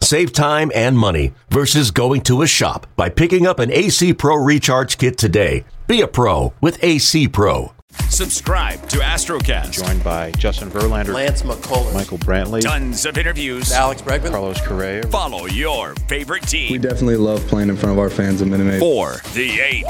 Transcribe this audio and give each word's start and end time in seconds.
Save 0.00 0.32
time 0.32 0.70
and 0.74 0.96
money 0.96 1.32
versus 1.50 1.90
going 1.90 2.20
to 2.22 2.42
a 2.42 2.46
shop 2.46 2.86
by 2.96 3.08
picking 3.08 3.46
up 3.46 3.58
an 3.58 3.72
AC 3.72 4.14
Pro 4.14 4.36
Recharge 4.36 4.98
Kit 4.98 5.18
today. 5.18 5.64
Be 5.86 6.00
a 6.00 6.06
pro 6.06 6.52
with 6.60 6.82
AC 6.82 7.28
Pro. 7.28 7.72
Subscribe 8.10 8.88
to 8.90 8.98
Astrocast. 8.98 9.72
Joined 9.72 10.04
by 10.04 10.30
Justin 10.32 10.70
Verlander, 10.70 11.14
Lance 11.14 11.42
McCullers, 11.42 11.94
Michael 11.94 12.18
Brantley, 12.18 12.60
Tons 12.60 13.04
of 13.06 13.18
interviews. 13.18 13.72
Alex 13.72 14.02
Bregman, 14.02 14.30
Carlos 14.30 14.60
Correa. 14.60 15.02
Follow 15.04 15.46
your 15.46 15.94
favorite 16.08 16.42
team. 16.44 16.72
We 16.72 16.78
definitely 16.78 17.16
love 17.16 17.40
playing 17.46 17.68
in 17.68 17.76
front 17.76 17.92
of 17.92 17.98
our 17.98 18.10
fans 18.10 18.42
at 18.42 18.48
Minute 18.48 18.64
Maid. 18.64 18.80
For 18.80 19.16
the 19.34 19.60
H. 19.60 19.84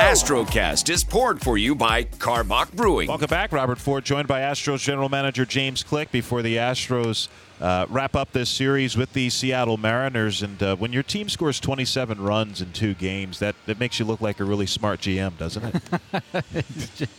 Astrocast 0.00 0.88
is 0.90 1.04
poured 1.04 1.40
for 1.40 1.58
you 1.58 1.74
by 1.74 2.04
Karbach 2.04 2.72
Brewing. 2.72 3.08
Welcome 3.08 3.28
back. 3.28 3.50
Robert 3.52 3.78
Ford 3.78 4.04
joined 4.04 4.28
by 4.28 4.40
Astros 4.40 4.80
general 4.80 5.08
manager 5.08 5.44
James 5.44 5.82
Click 5.82 6.12
before 6.12 6.42
the 6.42 6.56
Astros 6.56 7.28
uh, 7.62 7.86
wrap 7.88 8.16
up 8.16 8.32
this 8.32 8.50
series 8.50 8.96
with 8.96 9.12
the 9.12 9.30
Seattle 9.30 9.76
Mariners. 9.76 10.42
And 10.42 10.60
uh, 10.62 10.76
when 10.76 10.92
your 10.92 11.04
team 11.04 11.28
scores 11.28 11.60
27 11.60 12.20
runs 12.20 12.60
in 12.60 12.72
two 12.72 12.94
games, 12.94 13.38
that, 13.38 13.54
that 13.66 13.78
makes 13.78 13.98
you 14.00 14.04
look 14.04 14.20
like 14.20 14.40
a 14.40 14.44
really 14.44 14.66
smart 14.66 15.00
GM, 15.00 15.38
doesn't 15.38 15.82
it? 16.34 17.08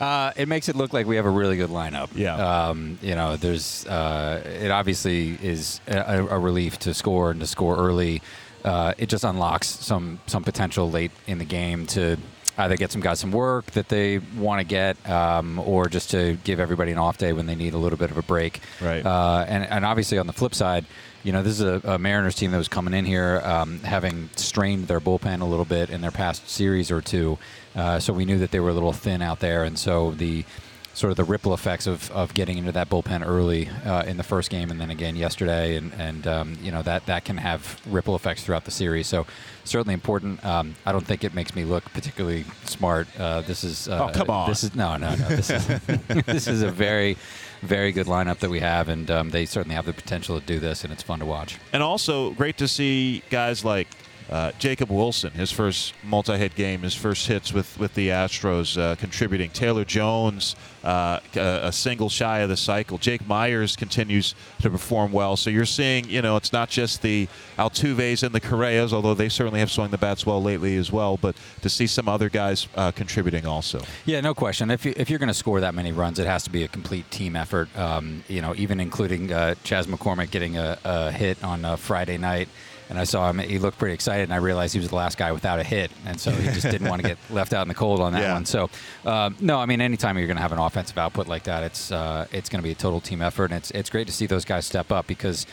Uh, 0.00 0.32
it 0.34 0.48
makes 0.48 0.70
it 0.70 0.74
look 0.74 0.94
like 0.94 1.06
we 1.06 1.16
have 1.16 1.26
a 1.26 1.30
really 1.30 1.58
good 1.58 1.68
lineup. 1.68 2.08
Yeah. 2.14 2.68
Um, 2.68 2.98
you 3.02 3.14
know, 3.14 3.36
there's. 3.36 3.84
Uh, 3.86 4.42
it 4.46 4.70
obviously 4.70 5.38
is 5.42 5.78
a, 5.86 6.26
a 6.26 6.38
relief 6.38 6.78
to 6.78 6.94
score 6.94 7.30
and 7.30 7.38
to 7.40 7.46
score 7.46 7.76
early. 7.76 8.22
Uh, 8.64 8.94
it 8.96 9.10
just 9.10 9.24
unlocks 9.24 9.68
some 9.68 10.18
some 10.26 10.42
potential 10.42 10.90
late 10.90 11.10
in 11.26 11.36
the 11.36 11.44
game 11.44 11.86
to 11.88 12.16
either 12.58 12.76
get 12.76 12.92
some 12.92 13.00
guys 13.00 13.20
some 13.20 13.32
work 13.32 13.66
that 13.72 13.88
they 13.88 14.18
want 14.36 14.60
to 14.60 14.64
get, 14.64 14.96
um, 15.08 15.58
or 15.58 15.88
just 15.88 16.10
to 16.10 16.36
give 16.44 16.60
everybody 16.60 16.92
an 16.92 16.98
off 16.98 17.18
day 17.18 17.32
when 17.32 17.46
they 17.46 17.54
need 17.54 17.74
a 17.74 17.78
little 17.78 17.98
bit 17.98 18.10
of 18.10 18.18
a 18.18 18.22
break. 18.22 18.60
Right. 18.80 19.04
Uh, 19.04 19.44
and 19.48 19.64
and 19.64 19.84
obviously 19.84 20.18
on 20.18 20.26
the 20.26 20.32
flip 20.32 20.54
side. 20.54 20.84
You 21.22 21.32
know, 21.32 21.42
this 21.42 21.60
is 21.60 21.60
a, 21.60 21.82
a 21.84 21.98
Mariners 21.98 22.34
team 22.34 22.50
that 22.52 22.56
was 22.56 22.68
coming 22.68 22.94
in 22.94 23.04
here 23.04 23.42
um, 23.44 23.80
having 23.80 24.30
strained 24.36 24.88
their 24.88 25.00
bullpen 25.00 25.42
a 25.42 25.44
little 25.44 25.66
bit 25.66 25.90
in 25.90 26.00
their 26.00 26.10
past 26.10 26.48
series 26.48 26.90
or 26.90 27.02
two. 27.02 27.36
Uh, 27.76 27.98
so 28.00 28.14
we 28.14 28.24
knew 28.24 28.38
that 28.38 28.52
they 28.52 28.58
were 28.58 28.70
a 28.70 28.72
little 28.72 28.94
thin 28.94 29.20
out 29.20 29.40
there, 29.40 29.64
and 29.64 29.78
so 29.78 30.12
the 30.12 30.46
sort 30.92 31.10
of 31.12 31.16
the 31.16 31.24
ripple 31.24 31.54
effects 31.54 31.86
of, 31.86 32.10
of 32.10 32.34
getting 32.34 32.58
into 32.58 32.72
that 32.72 32.88
bullpen 32.90 33.26
early 33.26 33.68
uh, 33.86 34.02
in 34.02 34.16
the 34.16 34.22
first 34.22 34.50
game 34.50 34.70
and 34.70 34.80
then 34.80 34.90
again 34.90 35.16
yesterday, 35.16 35.76
and 35.76 35.92
and 35.94 36.26
um, 36.26 36.56
you 36.62 36.70
know 36.70 36.82
that 36.82 37.06
that 37.06 37.24
can 37.24 37.36
have 37.38 37.80
ripple 37.86 38.14
effects 38.16 38.42
throughout 38.44 38.64
the 38.64 38.70
series. 38.70 39.06
So 39.06 39.26
certainly 39.64 39.94
important. 39.94 40.44
Um, 40.44 40.74
I 40.84 40.92
don't 40.92 41.06
think 41.06 41.22
it 41.24 41.32
makes 41.34 41.54
me 41.54 41.64
look 41.64 41.84
particularly 41.92 42.44
smart. 42.64 43.06
Uh, 43.18 43.42
this 43.42 43.62
is 43.64 43.88
uh, 43.88 44.08
Oh, 44.10 44.12
come 44.12 44.30
on. 44.30 44.48
This 44.48 44.64
is 44.64 44.74
no 44.74 44.96
no 44.96 45.14
no. 45.14 45.28
This 45.28 45.50
is 45.50 45.66
this 46.26 46.48
is 46.48 46.62
a 46.62 46.70
very 46.70 47.16
very 47.62 47.92
good 47.92 48.06
lineup 48.06 48.38
that 48.38 48.48
we 48.50 48.60
have, 48.60 48.88
and 48.88 49.10
um, 49.10 49.30
they 49.30 49.44
certainly 49.44 49.74
have 49.76 49.84
the 49.84 49.92
potential 49.92 50.40
to 50.40 50.46
do 50.46 50.58
this, 50.58 50.82
and 50.82 50.92
it's 50.92 51.02
fun 51.02 51.18
to 51.18 51.26
watch. 51.26 51.58
and 51.72 51.82
also 51.82 52.30
great 52.30 52.56
to 52.56 52.66
see 52.66 53.22
guys 53.30 53.64
like 53.64 53.86
uh, 54.30 54.52
Jacob 54.58 54.90
Wilson, 54.90 55.32
his 55.32 55.50
first 55.50 55.92
multi-hit 56.04 56.54
game, 56.54 56.82
his 56.82 56.94
first 56.94 57.26
hits 57.26 57.52
with, 57.52 57.78
with 57.78 57.94
the 57.94 58.08
Astros, 58.08 58.80
uh, 58.80 58.94
contributing. 58.94 59.50
Taylor 59.50 59.84
Jones, 59.84 60.54
uh, 60.84 61.18
a, 61.34 61.60
a 61.64 61.72
single 61.72 62.08
shy 62.08 62.38
of 62.38 62.48
the 62.48 62.56
cycle. 62.56 62.96
Jake 62.96 63.26
Meyers 63.26 63.76
continues 63.76 64.34
to 64.62 64.70
perform 64.70 65.10
well. 65.10 65.36
So 65.36 65.50
you're 65.50 65.66
seeing, 65.66 66.08
you 66.08 66.22
know, 66.22 66.36
it's 66.36 66.52
not 66.52 66.70
just 66.70 67.02
the 67.02 67.28
Altuves 67.58 68.22
and 68.22 68.34
the 68.34 68.40
Correas, 68.40 68.92
although 68.92 69.14
they 69.14 69.28
certainly 69.28 69.60
have 69.60 69.70
swung 69.70 69.90
the 69.90 69.98
bats 69.98 70.24
well 70.24 70.42
lately 70.42 70.76
as 70.76 70.92
well, 70.92 71.16
but 71.16 71.34
to 71.62 71.68
see 71.68 71.88
some 71.88 72.08
other 72.08 72.28
guys 72.28 72.68
uh, 72.76 72.92
contributing 72.92 73.46
also. 73.46 73.80
Yeah, 74.06 74.20
no 74.20 74.32
question. 74.32 74.70
If, 74.70 74.84
you, 74.84 74.94
if 74.96 75.10
you're 75.10 75.18
going 75.18 75.28
to 75.28 75.34
score 75.34 75.60
that 75.60 75.74
many 75.74 75.90
runs, 75.90 76.18
it 76.18 76.26
has 76.26 76.44
to 76.44 76.50
be 76.50 76.62
a 76.62 76.68
complete 76.68 77.10
team 77.10 77.34
effort. 77.34 77.68
Um, 77.76 78.22
you 78.28 78.40
know, 78.40 78.54
even 78.56 78.78
including 78.78 79.32
uh, 79.32 79.56
Chas 79.64 79.86
McCormick 79.86 80.30
getting 80.30 80.56
a, 80.56 80.78
a 80.84 81.10
hit 81.10 81.42
on 81.42 81.64
uh, 81.64 81.76
Friday 81.76 82.16
night, 82.16 82.48
and 82.90 82.98
I 82.98 83.04
saw 83.04 83.30
him. 83.30 83.38
He 83.38 83.58
looked 83.58 83.78
pretty 83.78 83.94
excited, 83.94 84.24
and 84.24 84.34
I 84.34 84.36
realized 84.36 84.74
he 84.74 84.80
was 84.80 84.90
the 84.90 84.96
last 84.96 85.16
guy 85.16 85.32
without 85.32 85.58
a 85.60 85.62
hit, 85.64 85.90
and 86.04 86.20
so 86.20 86.30
he 86.32 86.46
just 86.50 86.68
didn't 86.70 86.88
want 86.88 87.00
to 87.00 87.08
get 87.08 87.18
left 87.30 87.54
out 87.54 87.62
in 87.62 87.68
the 87.68 87.74
cold 87.74 88.00
on 88.00 88.12
that 88.12 88.20
Yeah. 88.22 88.34
one. 88.34 88.44
So, 88.44 88.68
um, 89.06 89.36
no, 89.40 89.58
I 89.58 89.64
mean, 89.66 89.80
anytime 89.80 90.18
you're 90.18 90.26
going 90.26 90.36
to 90.36 90.42
have 90.42 90.52
an 90.52 90.58
offensive 90.58 90.98
output 90.98 91.28
like 91.28 91.44
that, 91.44 91.62
it's 91.62 91.90
uh, 91.90 92.26
it's 92.32 92.48
going 92.50 92.60
to 92.60 92.64
be 92.64 92.72
a 92.72 92.74
total 92.74 93.00
team 93.00 93.22
effort, 93.22 93.46
and 93.46 93.54
it's 93.54 93.70
it's 93.70 93.88
great 93.88 94.06
to 94.08 94.12
see 94.12 94.26
those 94.26 94.44
guys 94.44 94.66
step 94.66 94.92
up 94.92 95.06
because 95.06 95.46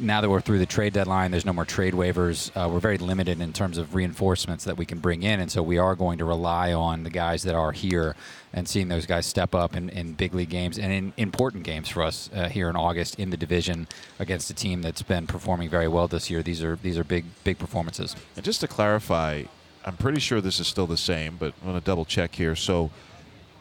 now 0.00 0.20
that 0.20 0.28
we're 0.28 0.40
through 0.40 0.58
the 0.58 0.66
trade 0.66 0.92
deadline, 0.92 1.30
there's 1.30 1.44
no 1.44 1.52
more 1.52 1.64
trade 1.64 1.94
waivers. 1.94 2.50
Uh, 2.54 2.68
we're 2.68 2.80
very 2.80 2.98
limited 2.98 3.40
in 3.40 3.52
terms 3.52 3.78
of 3.78 3.94
reinforcements 3.94 4.64
that 4.64 4.76
we 4.76 4.86
can 4.86 4.98
bring 4.98 5.22
in, 5.22 5.40
and 5.40 5.50
so 5.50 5.62
we 5.62 5.78
are 5.78 5.94
going 5.94 6.18
to 6.18 6.24
rely 6.24 6.72
on 6.72 7.04
the 7.04 7.10
guys 7.10 7.42
that 7.42 7.54
are 7.54 7.72
here 7.72 8.14
and 8.52 8.68
seeing 8.68 8.88
those 8.88 9.06
guys 9.06 9.26
step 9.26 9.54
up 9.54 9.76
in, 9.76 9.88
in 9.90 10.14
big 10.14 10.34
league 10.34 10.48
games 10.48 10.78
and 10.78 10.92
in 10.92 11.12
important 11.16 11.64
games 11.64 11.88
for 11.88 12.02
us 12.02 12.30
uh, 12.34 12.48
here 12.48 12.68
in 12.68 12.76
August 12.76 13.18
in 13.18 13.30
the 13.30 13.36
division 13.36 13.86
against 14.18 14.50
a 14.50 14.54
team 14.54 14.82
that's 14.82 15.02
been 15.02 15.26
performing 15.26 15.68
very 15.68 15.88
well 15.88 16.08
this 16.08 16.30
year. 16.30 16.42
These 16.42 16.62
are 16.62 16.76
these 16.76 16.98
are 16.98 17.04
big 17.04 17.24
big 17.44 17.58
performances. 17.58 18.16
And 18.36 18.44
just 18.44 18.60
to 18.60 18.68
clarify, 18.68 19.44
I'm 19.84 19.96
pretty 19.96 20.20
sure 20.20 20.40
this 20.40 20.60
is 20.60 20.66
still 20.66 20.86
the 20.86 20.96
same, 20.96 21.36
but 21.36 21.54
I'm 21.60 21.68
going 21.68 21.80
to 21.80 21.84
double 21.84 22.04
check 22.04 22.34
here. 22.34 22.54
So, 22.56 22.90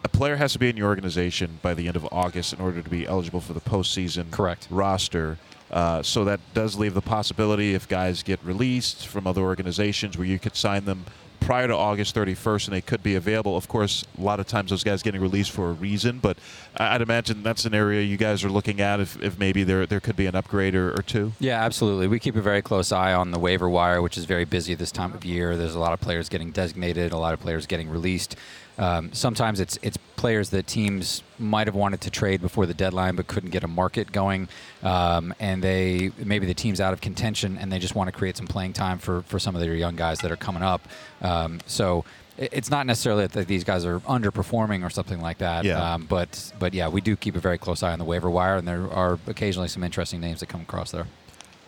a 0.04 0.10
player 0.10 0.38
has 0.38 0.54
to 0.54 0.60
be 0.60 0.70
in 0.70 0.78
your 0.78 0.88
organization 0.88 1.60
by 1.62 1.74
the 1.74 1.88
end 1.88 1.96
of 1.96 2.08
August 2.12 2.54
in 2.54 2.62
order 2.62 2.82
to 2.82 2.90
be 2.90 3.06
eligible 3.06 3.42
for 3.42 3.54
the 3.54 3.60
postseason 3.60 4.32
Correct. 4.32 4.68
roster. 4.70 5.38
Uh, 5.72 6.02
so 6.02 6.24
that 6.24 6.40
does 6.54 6.78
leave 6.78 6.94
the 6.94 7.02
possibility 7.02 7.74
if 7.74 7.88
guys 7.88 8.24
get 8.24 8.44
released 8.44 9.08
from 9.08 9.28
other 9.28 9.42
organizations 9.42 10.18
where 10.18 10.28
you 10.28 10.40
could 10.40 10.56
sign 10.56 10.86
them 10.86 11.06
prior 11.40 11.68
to 11.68 11.76
August 11.76 12.14
31st 12.16 12.68
and 12.68 12.76
they 12.76 12.82
could 12.82 13.02
be 13.02 13.16
available. 13.16 13.56
Of 13.56 13.68
course, 13.68 14.04
a 14.18 14.22
lot 14.22 14.40
of 14.40 14.48
times 14.48 14.70
those 14.70 14.84
guys 14.84 15.02
getting 15.02 15.22
released 15.22 15.52
for 15.52 15.70
a 15.70 15.74
reason, 15.74 16.20
but 16.20 16.38
I'd 16.76 17.02
imagine 17.02 17.42
that's 17.42 17.66
an 17.66 17.74
area 17.74 18.02
you 18.02 18.18
guys 18.18 18.44
are 18.44 18.50
looking 18.50 18.82
at 18.82 19.00
if, 19.00 19.22
if 19.22 19.40
maybe 19.40 19.64
there 19.64 19.86
there 19.86 20.00
could 20.00 20.16
be 20.16 20.26
an 20.26 20.36
upgrade 20.36 20.76
or, 20.76 20.92
or 20.92 21.02
two. 21.02 21.32
Yeah, 21.40 21.64
absolutely. 21.64 22.08
We 22.08 22.20
keep 22.20 22.36
a 22.36 22.42
very 22.42 22.62
close 22.62 22.92
eye 22.92 23.14
on 23.14 23.32
the 23.32 23.40
waiver 23.40 23.70
wire, 23.70 24.02
which 24.02 24.18
is 24.18 24.26
very 24.26 24.46
busy 24.46 24.74
this 24.74 24.92
time 24.92 25.14
of 25.14 25.24
year. 25.24 25.56
There's 25.56 25.76
a 25.76 25.80
lot 25.80 25.94
of 25.94 26.02
players 26.02 26.28
getting 26.28 26.52
designated, 26.52 27.14
a 27.14 27.18
lot 27.18 27.34
of 27.34 27.40
players 27.40 27.66
getting 27.66 27.90
released. 27.90 28.36
Um, 28.78 29.12
sometimes 29.14 29.60
it's 29.60 29.80
it's 29.82 29.98
players 30.16 30.50
that 30.52 30.68
teams 30.68 31.24
might 31.40 31.68
have 31.68 31.76
wanted 31.76 32.02
to 32.02 32.10
trade 32.12 32.42
before 32.42 32.66
the 32.66 32.74
deadline, 32.74 33.16
but 33.16 33.28
couldn't 33.28 33.50
get 33.50 33.64
a 33.64 33.68
market 33.68 34.12
going, 34.12 34.50
um, 34.84 35.34
and 35.40 35.64
they 35.64 36.12
maybe 36.18 36.46
the 36.46 36.54
team's 36.54 36.80
out 36.80 36.94
of 36.94 37.02
contention, 37.02 37.58
and 37.58 37.72
they 37.72 37.80
just 37.80 37.96
want 37.96 38.08
to 38.08 38.12
create 38.12 38.38
some 38.38 38.48
playing 38.48 38.74
time 38.74 38.98
for 39.00 39.24
for 39.24 39.40
some 39.40 39.56
of 39.56 39.62
their 39.62 39.74
young 39.74 39.96
guys 39.96 40.20
that 40.20 40.32
are 40.32 40.38
coming 40.38 40.64
up. 40.64 40.82
Um, 41.22 41.60
so. 41.66 42.06
It's 42.40 42.70
not 42.70 42.86
necessarily 42.86 43.26
that 43.26 43.48
these 43.48 43.64
guys 43.64 43.84
are 43.84 44.00
underperforming 44.02 44.86
or 44.86 44.92
something 44.92 45.20
like 45.20 45.40
that, 45.40 45.66
Yeah. 45.66 45.94
um, 45.96 46.06
but 46.06 46.54
but 46.60 46.76
yeah, 46.76 46.88
we 46.88 47.02
do 47.02 47.16
keep 47.16 47.36
a 47.36 47.40
very 47.40 47.58
close 47.58 47.82
eye 47.82 47.92
on 47.92 47.98
the 47.98 48.06
waiver 48.06 48.30
wire, 48.30 48.58
and 48.58 48.68
there 48.68 48.88
are 48.94 49.18
occasionally 49.26 49.70
some 49.70 49.84
interesting 49.84 50.22
names 50.22 50.42
that 50.42 50.46
come 50.46 50.62
across 50.62 50.92
there. 50.92 51.08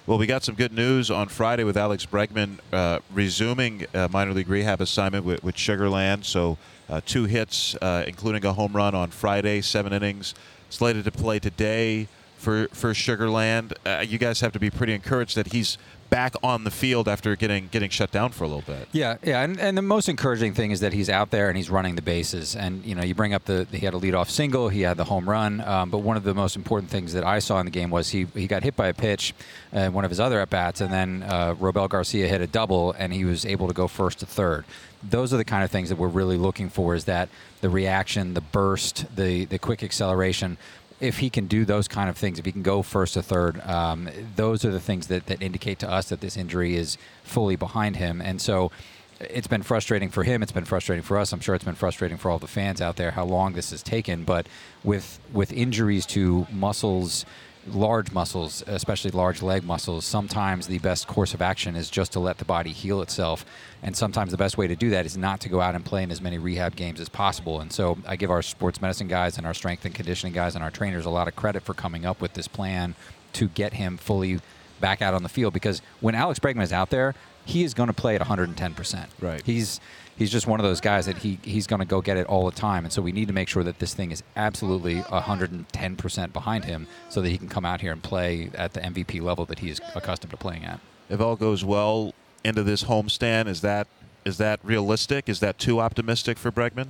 Well, 0.06 0.20
we 0.20 0.28
got 0.28 0.44
some 0.44 0.54
good 0.54 0.72
news 0.72 1.10
on 1.10 1.28
Friday 1.28 1.64
with 1.64 1.76
Alex 1.76 2.06
Bregman 2.06 2.60
uh, 2.72 3.00
resuming 3.12 3.88
uh, 3.96 4.10
minor 4.12 4.32
league 4.32 4.48
rehab 4.48 4.80
assignment 4.80 5.26
with, 5.26 5.44
with 5.44 5.56
Sugarland. 5.56 6.24
So, 6.26 6.60
uh, 6.90 7.02
two 7.06 7.26
hits, 7.26 7.76
uh, 7.76 8.04
including 8.08 8.46
a 8.46 8.54
home 8.54 8.74
run 8.74 8.96
on 8.96 9.10
Friday, 9.10 9.62
seven 9.62 9.94
innings. 9.94 10.34
Slated 10.70 11.06
to 11.06 11.12
play 11.12 11.40
today 11.40 12.08
for 12.40 12.68
for 12.70 12.94
Sugarland. 12.94 13.74
Uh, 13.86 14.04
you 14.08 14.18
guys 14.18 14.42
have 14.42 14.54
to 14.54 14.60
be 14.60 14.70
pretty 14.70 14.94
encouraged 14.94 15.36
that 15.36 15.52
he's 15.52 15.78
back 16.10 16.34
on 16.42 16.64
the 16.64 16.72
field 16.72 17.08
after 17.08 17.36
getting 17.36 17.68
getting 17.68 17.90
shut 17.90 18.12
down 18.12 18.32
for 18.32 18.44
a 18.44 18.48
little 18.48 18.64
bit. 18.64 18.88
Yeah, 18.92 19.18
yeah, 19.24 19.44
and, 19.44 19.60
and 19.60 19.78
the 19.78 19.82
most 19.82 20.10
encouraging 20.10 20.54
thing 20.54 20.72
is 20.72 20.80
that 20.80 20.94
he's 20.94 21.10
out 21.10 21.30
there 21.30 21.50
and 21.50 21.58
he's 21.58 21.70
running 21.70 21.96
the 21.96 22.02
bases. 22.02 22.56
And 22.56 22.84
you 22.84 22.96
know, 22.96 23.04
you 23.04 23.14
bring 23.14 23.34
up 23.34 23.46
the 23.46 23.68
he 23.72 23.80
had 23.86 23.94
a 23.94 24.00
leadoff 24.00 24.30
single, 24.30 24.70
he 24.70 24.82
had 24.82 24.98
the 24.98 25.04
home 25.04 25.30
run. 25.30 25.62
Um, 25.62 25.90
but 25.90 26.00
one 26.00 26.18
of 26.18 26.24
the 26.24 26.34
most 26.34 26.56
important 26.56 26.90
things 26.90 27.14
that 27.14 27.24
I 27.24 27.40
saw 27.40 27.60
in 27.60 27.66
the 27.66 27.72
game 27.72 27.90
was 27.90 28.10
he 28.10 28.26
he 28.34 28.48
got 28.48 28.64
hit 28.64 28.76
by 28.76 28.88
a 28.88 28.94
pitch, 28.94 29.34
uh, 29.74 29.90
one 29.90 30.06
of 30.06 30.12
his 30.12 30.20
other 30.20 30.40
at 30.40 30.50
bats, 30.50 30.82
and 30.82 30.92
then 30.92 31.24
uh, 31.24 31.56
Robel 31.56 31.88
Garcia 31.90 32.28
hit 32.28 32.42
a 32.42 32.48
double, 32.48 32.94
and 32.94 33.14
he 33.14 33.26
was 33.26 33.46
able 33.46 33.68
to 33.68 33.74
go 33.74 33.88
first 33.88 34.20
to 34.20 34.26
third. 34.26 34.66
Those 35.02 35.34
are 35.34 35.38
the 35.38 35.46
kind 35.46 35.64
of 35.64 35.72
things 35.72 35.90
that 35.90 35.96
we're 35.98 36.08
really 36.08 36.38
looking 36.38 36.70
for. 36.70 36.96
Is 36.96 37.06
that 37.06 37.30
the 37.62 37.70
reaction, 37.70 38.34
the 38.34 38.42
burst, 38.42 39.06
the 39.16 39.46
the 39.46 39.60
quick 39.60 39.84
acceleration 39.84 40.58
if 41.00 41.20
he 41.20 41.30
can 41.30 41.48
do 41.48 41.66
those 41.66 41.88
kind 41.88 42.10
of 42.10 42.18
things, 42.18 42.40
if 42.40 42.46
he 42.46 42.52
can 42.52 42.62
go 42.62 42.82
first 42.82 43.14
to 43.14 43.22
third, 43.22 43.62
um, 43.66 44.10
those 44.36 44.66
are 44.66 44.72
the 44.72 44.80
things 44.80 45.08
that, 45.08 45.28
that 45.28 45.42
indicate 45.42 45.80
to 45.80 45.90
us 45.90 46.10
that 46.10 46.22
this 46.22 46.36
injury 46.36 46.76
is 46.76 46.98
fully 47.24 47.56
behind 47.56 47.96
him. 47.96 48.22
And 48.22 48.42
so 48.42 48.72
it's 49.20 49.48
been 49.48 49.64
frustrating 49.64 50.10
for 50.10 50.24
him. 50.24 50.42
It's 50.42 50.52
been 50.52 50.66
frustrating 50.66 51.04
for 51.04 51.18
us. 51.18 51.34
I'm 51.34 51.40
sure 51.40 51.56
it's 51.56 51.64
been 51.64 51.76
frustrating 51.76 52.18
for 52.18 52.32
all 52.32 52.40
the 52.40 52.48
fans 52.48 52.82
out 52.82 52.96
there 52.96 53.12
how 53.12 53.26
long 53.26 53.54
this 53.54 53.72
has 53.72 53.84
taken. 53.84 54.24
But 54.24 54.48
with 54.84 55.20
with 55.34 55.52
injuries 55.52 56.06
to 56.08 56.48
muscles, 56.52 57.26
large 57.70 58.12
muscles, 58.12 58.64
especially 58.68 59.12
large 59.12 59.42
leg 59.42 59.64
muscles, 59.64 60.06
sometimes 60.06 60.68
the 60.68 60.80
best 60.80 61.08
course 61.08 61.34
of 61.34 61.42
action 61.42 61.76
is 61.76 61.90
just 61.90 62.12
to 62.14 62.20
let 62.20 62.38
the 62.38 62.46
body 62.46 62.72
heal 62.72 63.02
itself. 63.02 63.46
And 63.82 63.96
sometimes 63.96 64.32
the 64.32 64.38
best 64.38 64.58
way 64.58 64.68
to 64.68 64.76
do 64.76 64.90
that 64.90 65.06
is 65.06 65.16
not 65.16 65.40
to 65.42 65.50
go 65.50 65.62
out 65.62 65.76
and 65.76 65.86
play 65.86 66.04
in 66.04 66.12
as 66.12 66.22
many 66.22 66.38
rehab 66.38 66.76
games 66.76 67.00
as 67.00 67.10
possible. 67.10 67.62
And 67.62 67.72
so 67.72 67.98
I 68.06 68.16
give 68.16 68.32
our 68.32 68.42
sports 68.42 68.82
medicine 68.82 69.08
guys 69.08 69.38
and 69.38 69.48
our 69.48 69.54
strength 69.54 69.86
and 69.86 69.96
conditioning 69.96 70.34
guys 70.34 70.56
and 70.56 70.64
our 70.64 70.72
trainers 70.72 71.06
a 71.06 71.10
lot 71.10 71.28
of 71.28 71.36
credit 71.36 71.64
for 71.64 71.74
coming 71.74 72.06
up 72.06 72.22
with 72.22 72.34
this 72.34 72.48
plan 72.48 72.96
to 73.34 73.48
get 73.48 73.74
him 73.74 73.98
fully 73.98 74.40
back 74.80 75.02
out 75.02 75.14
on 75.14 75.24
the 75.24 75.30
field 75.30 75.54
because 75.54 75.82
when 76.00 76.16
Alex 76.16 76.40
Bregman 76.40 76.64
is 76.64 76.74
out 76.74 76.90
there, 76.90 77.16
he 77.46 77.64
is 77.64 77.74
going 77.74 77.88
to 77.88 77.94
play 77.94 78.16
at 78.16 78.22
110%. 78.22 79.08
Right. 79.20 79.42
He's 79.46 79.80
he's 80.18 80.32
just 80.32 80.46
one 80.46 80.60
of 80.60 80.66
those 80.66 80.82
guys 80.82 81.06
that 81.08 81.18
he 81.18 81.40
he's 81.42 81.66
going 81.66 81.80
to 81.80 81.86
go 81.86 82.02
get 82.02 82.18
it 82.18 82.28
all 82.28 82.46
the 82.46 82.56
time, 82.56 82.86
and 82.86 82.94
so 82.94 83.02
we 83.02 83.12
need 83.12 83.28
to 83.28 83.34
make 83.34 83.48
sure 83.48 83.64
that 83.64 83.80
this 83.80 83.94
thing 83.94 84.12
is 84.12 84.22
absolutely 84.36 85.02
110% 85.02 86.34
behind 86.34 86.66
him, 86.66 86.88
so 87.10 87.22
that 87.22 87.30
he 87.30 87.38
can 87.38 87.50
come 87.50 87.66
out 87.66 87.82
here 87.82 87.92
and 87.92 88.04
play 88.04 88.52
at 88.54 88.74
the 88.74 88.82
MVP 88.82 89.22
level 89.22 89.46
that 89.46 89.60
he 89.60 89.70
is 89.70 89.82
accustomed 89.96 90.32
to 90.32 90.38
playing 90.38 90.66
at. 90.66 90.80
If 91.10 91.20
all 91.22 91.36
goes 91.36 91.66
well 91.66 92.14
into 92.44 92.64
this 92.64 92.84
homestand, 92.84 93.48
is 93.48 93.62
that 93.62 93.88
is 94.26 94.38
that 94.38 94.60
realistic? 94.64 95.28
Is 95.28 95.40
that 95.40 95.58
too 95.58 95.80
optimistic 95.80 96.38
for 96.38 96.52
Bregman? 96.52 96.90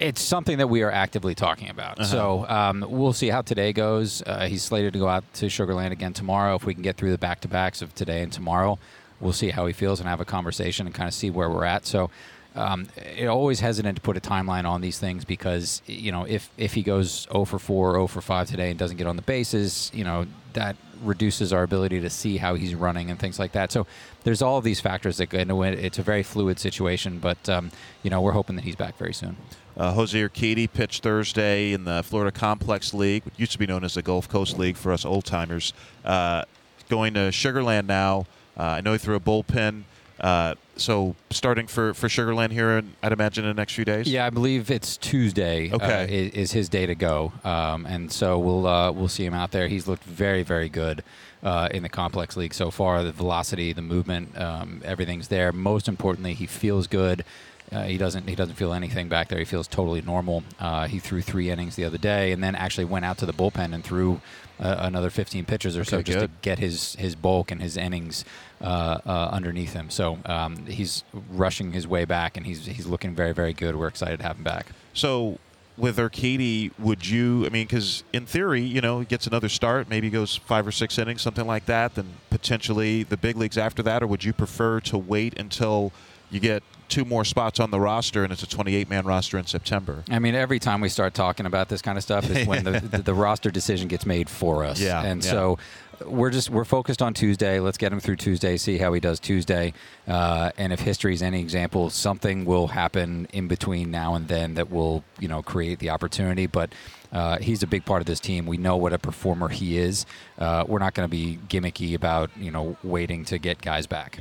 It's 0.00 0.22
something 0.22 0.58
that 0.58 0.68
we 0.68 0.82
are 0.82 0.90
actively 0.90 1.34
talking 1.34 1.68
about. 1.68 2.04
So 2.06 2.46
um, 2.48 2.84
we'll 2.88 3.12
see 3.12 3.28
how 3.28 3.42
today 3.42 3.72
goes. 3.74 4.22
Uh, 4.26 4.46
he's 4.46 4.62
slated 4.62 4.94
to 4.94 4.98
go 4.98 5.08
out 5.08 5.30
to 5.34 5.46
Sugarland 5.46 5.90
again 5.92 6.14
tomorrow. 6.14 6.54
If 6.54 6.64
we 6.64 6.72
can 6.72 6.82
get 6.82 6.96
through 6.96 7.10
the 7.10 7.18
back 7.18 7.40
to 7.42 7.48
backs 7.48 7.82
of 7.82 7.94
today 7.94 8.22
and 8.22 8.32
tomorrow, 8.32 8.78
we'll 9.20 9.34
see 9.34 9.50
how 9.50 9.66
he 9.66 9.74
feels 9.74 10.00
and 10.00 10.08
have 10.08 10.20
a 10.20 10.24
conversation 10.24 10.86
and 10.86 10.94
kind 10.94 11.06
of 11.06 11.12
see 11.12 11.30
where 11.30 11.50
we're 11.50 11.66
at. 11.66 11.84
So 11.84 12.10
um, 12.54 12.88
it 12.96 13.26
always 13.26 13.60
hesitant 13.60 13.96
to 13.96 14.02
put 14.02 14.16
a 14.16 14.20
timeline 14.20 14.64
on 14.64 14.80
these 14.80 14.98
things 14.98 15.24
because 15.24 15.82
you 15.86 16.10
know 16.10 16.24
if 16.24 16.50
if 16.56 16.74
he 16.74 16.82
goes 16.82 17.28
0 17.30 17.44
for 17.44 17.58
4, 17.58 17.92
0 17.92 18.06
for 18.08 18.20
5 18.20 18.48
today 18.48 18.70
and 18.70 18.78
doesn't 18.78 18.96
get 18.96 19.06
on 19.06 19.16
the 19.16 19.22
bases, 19.22 19.90
you 19.94 20.04
know 20.04 20.26
that 20.54 20.76
reduces 21.04 21.52
our 21.52 21.62
ability 21.62 22.00
to 22.00 22.10
see 22.10 22.36
how 22.36 22.54
he's 22.54 22.74
running 22.74 23.10
and 23.10 23.18
things 23.20 23.38
like 23.38 23.52
that. 23.52 23.70
So 23.70 23.86
there's 24.24 24.42
all 24.42 24.58
of 24.58 24.64
these 24.64 24.80
factors 24.80 25.16
that 25.18 25.26
go 25.26 25.38
into 25.38 25.62
it. 25.62 25.78
It's 25.78 25.98
a 25.98 26.02
very 26.02 26.22
fluid 26.22 26.58
situation, 26.58 27.18
but 27.18 27.48
um, 27.48 27.70
you 28.02 28.10
know 28.10 28.20
we're 28.20 28.32
hoping 28.32 28.56
that 28.56 28.64
he's 28.64 28.76
back 28.76 28.96
very 28.96 29.14
soon. 29.14 29.36
Uh, 29.76 29.92
Jose 29.92 30.18
Urquidy 30.18 30.70
pitched 30.70 31.02
Thursday 31.02 31.72
in 31.72 31.84
the 31.84 32.02
Florida 32.02 32.30
Complex 32.30 32.92
League, 32.92 33.24
which 33.24 33.34
used 33.38 33.52
to 33.52 33.58
be 33.58 33.66
known 33.66 33.84
as 33.84 33.94
the 33.94 34.02
Gulf 34.02 34.28
Coast 34.28 34.58
League 34.58 34.76
for 34.76 34.92
us 34.92 35.04
old 35.04 35.24
timers. 35.24 35.72
Uh, 36.04 36.44
going 36.88 37.14
to 37.14 37.30
Sugarland 37.30 37.86
now. 37.86 38.26
Uh, 38.58 38.64
I 38.64 38.80
know 38.80 38.92
he 38.92 38.98
threw 38.98 39.14
a 39.14 39.20
bullpen. 39.20 39.84
Uh, 40.20 40.54
so 40.76 41.14
starting 41.30 41.66
for, 41.66 41.94
for 41.94 42.08
Sugarland 42.08 42.52
here, 42.52 42.78
in, 42.78 42.94
I'd 43.02 43.12
imagine 43.12 43.44
in 43.44 43.50
the 43.50 43.60
next 43.60 43.74
few 43.74 43.84
days. 43.84 44.06
Yeah, 44.06 44.26
I 44.26 44.30
believe 44.30 44.70
it's 44.70 44.96
Tuesday. 44.96 45.70
Okay. 45.72 46.02
uh, 46.02 46.06
is, 46.06 46.32
is 46.32 46.52
his 46.52 46.68
day 46.68 46.86
to 46.86 46.94
go, 46.94 47.32
um, 47.44 47.86
and 47.86 48.10
so 48.12 48.38
we'll 48.38 48.66
uh, 48.66 48.90
we'll 48.92 49.08
see 49.08 49.24
him 49.24 49.34
out 49.34 49.50
there. 49.50 49.68
He's 49.68 49.86
looked 49.86 50.04
very 50.04 50.42
very 50.42 50.68
good 50.68 51.02
uh, 51.42 51.68
in 51.70 51.82
the 51.82 51.88
complex 51.88 52.36
league 52.36 52.54
so 52.54 52.70
far. 52.70 53.02
The 53.02 53.12
velocity, 53.12 53.72
the 53.72 53.82
movement, 53.82 54.38
um, 54.38 54.82
everything's 54.84 55.28
there. 55.28 55.52
Most 55.52 55.88
importantly, 55.88 56.34
he 56.34 56.46
feels 56.46 56.86
good. 56.86 57.24
Uh, 57.72 57.84
he 57.84 57.96
doesn't. 57.96 58.28
He 58.28 58.34
doesn't 58.34 58.56
feel 58.56 58.72
anything 58.72 59.08
back 59.08 59.28
there. 59.28 59.38
He 59.38 59.44
feels 59.44 59.68
totally 59.68 60.02
normal. 60.02 60.42
Uh, 60.58 60.86
he 60.86 60.98
threw 60.98 61.22
three 61.22 61.50
innings 61.50 61.76
the 61.76 61.84
other 61.84 61.98
day, 61.98 62.32
and 62.32 62.42
then 62.42 62.54
actually 62.54 62.84
went 62.84 63.04
out 63.04 63.18
to 63.18 63.26
the 63.26 63.32
bullpen 63.32 63.72
and 63.72 63.84
threw 63.84 64.20
uh, 64.60 64.76
another 64.80 65.10
15 65.10 65.44
pitches 65.46 65.76
or 65.76 65.84
so 65.84 66.02
just 66.02 66.18
good. 66.18 66.26
to 66.26 66.32
get 66.42 66.58
his 66.58 66.94
his 66.96 67.14
bulk 67.14 67.50
and 67.50 67.62
his 67.62 67.76
innings 67.76 68.24
uh, 68.60 68.98
uh, 69.06 69.28
underneath 69.32 69.72
him. 69.72 69.90
So 69.90 70.18
um, 70.26 70.66
he's 70.66 71.02
rushing 71.30 71.72
his 71.72 71.86
way 71.86 72.04
back, 72.04 72.36
and 72.36 72.46
he's 72.46 72.66
he's 72.66 72.86
looking 72.86 73.14
very 73.14 73.32
very 73.32 73.52
good. 73.52 73.76
We're 73.76 73.88
excited 73.88 74.18
to 74.18 74.22
have 74.24 74.36
him 74.36 74.44
back. 74.44 74.66
So 74.92 75.38
with 75.76 75.96
Urquidy, 75.96 76.72
would 76.78 77.06
you? 77.06 77.46
I 77.46 77.48
mean, 77.48 77.66
because 77.66 78.04
in 78.12 78.26
theory, 78.26 78.60
you 78.60 78.80
know, 78.80 79.00
he 79.00 79.06
gets 79.06 79.26
another 79.26 79.48
start, 79.48 79.88
maybe 79.88 80.10
goes 80.10 80.36
five 80.36 80.66
or 80.66 80.72
six 80.72 80.98
innings, 80.98 81.22
something 81.22 81.46
like 81.46 81.64
that. 81.66 81.94
Then 81.94 82.14
potentially 82.28 83.02
the 83.02 83.16
big 83.16 83.36
leagues 83.36 83.56
after 83.56 83.82
that, 83.84 84.02
or 84.02 84.06
would 84.06 84.24
you 84.24 84.32
prefer 84.32 84.80
to 84.80 84.98
wait 84.98 85.38
until 85.38 85.92
you 86.30 86.38
get 86.38 86.62
two 86.90 87.04
more 87.04 87.24
spots 87.24 87.60
on 87.60 87.70
the 87.70 87.80
roster 87.80 88.24
and 88.24 88.32
it's 88.32 88.42
a 88.42 88.46
28-man 88.46 89.06
roster 89.06 89.38
in 89.38 89.46
September? 89.46 90.04
I 90.10 90.18
mean, 90.18 90.34
every 90.34 90.58
time 90.58 90.80
we 90.80 90.88
start 90.88 91.14
talking 91.14 91.46
about 91.46 91.68
this 91.68 91.80
kind 91.80 91.96
of 91.96 92.04
stuff 92.04 92.28
is 92.28 92.46
when 92.46 92.64
the, 92.64 92.80
the, 92.90 92.98
the 92.98 93.14
roster 93.14 93.50
decision 93.50 93.88
gets 93.88 94.04
made 94.04 94.28
for 94.28 94.64
us. 94.64 94.80
Yeah, 94.80 95.02
and 95.02 95.24
yeah. 95.24 95.30
so 95.30 95.58
we're 96.04 96.30
just 96.30 96.50
we're 96.50 96.64
focused 96.64 97.02
on 97.02 97.14
Tuesday. 97.14 97.60
Let's 97.60 97.78
get 97.78 97.92
him 97.92 98.00
through 98.00 98.16
Tuesday, 98.16 98.56
see 98.56 98.78
how 98.78 98.92
he 98.92 99.00
does 99.00 99.20
Tuesday, 99.20 99.72
uh, 100.08 100.50
and 100.56 100.72
if 100.72 100.80
history 100.80 101.14
is 101.14 101.22
any 101.22 101.40
example, 101.40 101.90
something 101.90 102.44
will 102.44 102.68
happen 102.68 103.26
in 103.32 103.48
between 103.48 103.90
now 103.90 104.14
and 104.14 104.28
then 104.28 104.54
that 104.54 104.70
will 104.70 105.04
you 105.18 105.28
know 105.28 105.42
create 105.42 105.78
the 105.78 105.90
opportunity. 105.90 106.46
But 106.46 106.72
uh, 107.12 107.38
he's 107.38 107.62
a 107.62 107.66
big 107.66 107.84
part 107.84 108.00
of 108.00 108.06
this 108.06 108.20
team. 108.20 108.46
We 108.46 108.56
know 108.56 108.76
what 108.76 108.92
a 108.92 108.98
performer 108.98 109.48
he 109.48 109.78
is. 109.78 110.06
Uh, 110.38 110.64
we're 110.66 110.78
not 110.78 110.94
going 110.94 111.08
to 111.08 111.10
be 111.10 111.38
gimmicky 111.48 111.94
about 111.94 112.30
you 112.36 112.50
know 112.50 112.76
waiting 112.82 113.24
to 113.26 113.38
get 113.38 113.60
guys 113.60 113.86
back. 113.86 114.20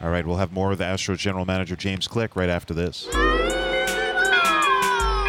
All 0.00 0.10
right, 0.10 0.24
we'll 0.24 0.36
have 0.36 0.52
more 0.52 0.72
of 0.72 0.78
the 0.78 0.84
Astros 0.84 1.18
general 1.18 1.44
manager 1.44 1.76
James 1.76 2.06
Click 2.06 2.36
right 2.36 2.48
after 2.48 2.72
this. 2.72 3.08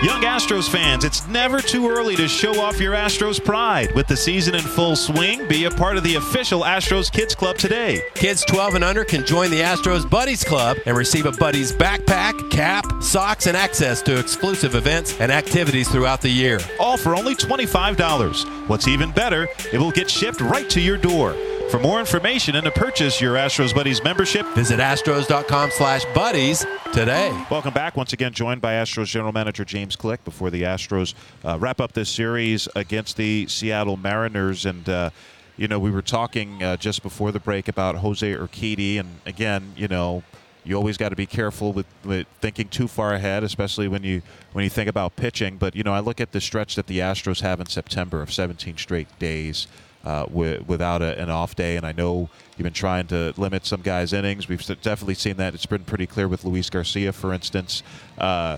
Young 0.02 0.22
Astros 0.22 0.70
fans, 0.70 1.04
it's 1.04 1.28
never 1.28 1.60
too 1.60 1.90
early 1.90 2.16
to 2.16 2.30
show 2.30 2.62
off 2.62 2.80
your 2.80 2.94
Astros 2.94 3.44
pride. 3.44 3.94
With 3.96 4.08
the 4.08 4.16
season 4.16 4.56
in 4.56 4.62
full 4.62 4.96
swing, 4.96 5.46
be 5.50 5.66
a 5.66 5.72
part 5.72 5.98
of 5.98 6.04
the 6.04 6.16
official 6.16 6.62
Astros 6.62 7.12
Kids 7.12 7.36
Club 7.36 7.58
today. 7.58 8.02
Kids 8.14 8.46
12 8.46 8.76
and 8.76 8.84
under 8.86 9.04
can 9.04 9.26
join 9.26 9.52
the 9.52 9.60
Astros 9.60 10.10
Buddies 10.10 10.42
Club 10.42 10.78
and 10.86 10.96
receive 10.96 11.26
a 11.26 11.34
Buddies 11.34 11.74
backpack, 11.74 12.50
cap, 12.50 12.86
socks, 13.04 13.46
and 13.46 13.58
access 13.58 14.02
to 14.04 14.18
exclusive 14.18 14.74
events 14.74 15.20
and 15.20 15.34
activities 15.34 15.90
throughout 15.90 16.22
the 16.22 16.30
year. 16.30 16.62
All 16.80 16.96
for 16.96 17.14
only 17.14 17.36
$25. 17.36 18.70
What's 18.70 18.88
even 18.88 19.12
better, 19.12 19.50
it 19.74 19.80
will 19.80 19.92
get 19.92 20.10
shipped 20.10 20.40
right 20.40 20.70
to 20.70 20.80
your 20.80 20.98
door. 20.98 21.36
For 21.70 21.78
more 21.78 22.00
information 22.00 22.56
and 22.56 22.66
to 22.66 22.72
purchase 22.72 23.22
your 23.22 23.36
Astros 23.36 23.76
Buddies 23.76 24.04
membership, 24.04 24.48
Visit 24.56 24.80
astros.com 24.80 25.70
slash 25.70 26.04
buddies 26.16 26.66
today. 26.92 27.30
Welcome 27.52 27.76
back. 27.76 27.96
Once 27.96 28.12
again, 28.12 28.34
joined 28.34 28.60
by 28.60 28.74
Astros 28.74 29.06
General 29.06 29.32
Manager 29.32 29.64
James 29.64 29.96
Click 29.96 30.26
before 30.26 30.50
the 30.50 30.64
Astros 30.64 31.14
uh, 31.46 31.60
wrap 31.60 31.80
up 31.80 31.92
this 31.92 32.10
series 32.10 32.68
against 32.76 33.18
the 33.18 33.46
Seattle 33.48 33.98
Mariners. 33.98 34.66
And, 34.66 34.90
uh, 34.90 35.12
you 35.58 35.68
know, 35.68 35.78
we 35.78 35.92
were 35.92 36.02
talking 36.02 36.64
uh, 36.64 36.76
just 36.76 37.04
before 37.04 37.32
the 37.32 37.40
break 37.40 37.68
about 37.68 37.98
Jose 37.98 38.28
Urquidy. 38.34 39.00
And, 39.00 39.20
again, 39.28 39.74
you 39.78 39.88
know, 39.88 40.24
you 40.64 40.76
always 40.76 40.98
got 40.98 41.10
to 41.10 41.16
be 41.16 41.28
careful 41.28 41.72
with, 41.72 41.86
with 42.04 42.26
thinking 42.42 42.68
too 42.70 42.88
far 42.88 43.14
ahead, 43.14 43.44
especially 43.44 43.88
when 43.88 44.04
you 44.04 44.24
when 44.54 44.64
you 44.64 44.72
think 44.72 44.90
about 44.90 45.16
pitching. 45.16 45.58
But 45.58 45.76
you 45.76 45.84
know, 45.84 45.94
I 45.94 46.00
look 46.00 46.20
at 46.20 46.32
the 46.32 46.42
stretch 46.42 46.76
that 46.76 46.88
the 46.88 46.98
Astros 46.98 47.42
have 47.42 47.60
in 47.60 47.68
September 47.68 48.24
of 48.24 48.34
17 48.34 48.78
straight 48.78 49.20
days 49.20 49.68
uh, 50.04 50.24
wi- 50.26 50.60
without 50.66 51.02
a, 51.02 51.20
an 51.22 51.30
off 51.30 51.56
day, 51.56 51.76
and 51.76 51.86
I 51.86 51.92
know 51.92 52.30
you've 52.58 52.64
been 52.64 52.74
trying 52.74 53.08
to 53.08 53.34
limit 53.38 53.66
some 53.66 53.82
guys' 53.82 54.14
innings. 54.14 54.48
We've 54.48 54.66
definitely 54.82 55.16
seen 55.16 55.38
that. 55.38 55.54
It's 55.54 55.66
been 55.66 55.84
pretty 55.84 56.08
clear 56.08 56.28
with 56.28 56.46
Luis 56.46 56.70
Garcia, 56.70 57.12
for 57.12 57.34
instance. 57.34 57.84
Uh, 58.18 58.58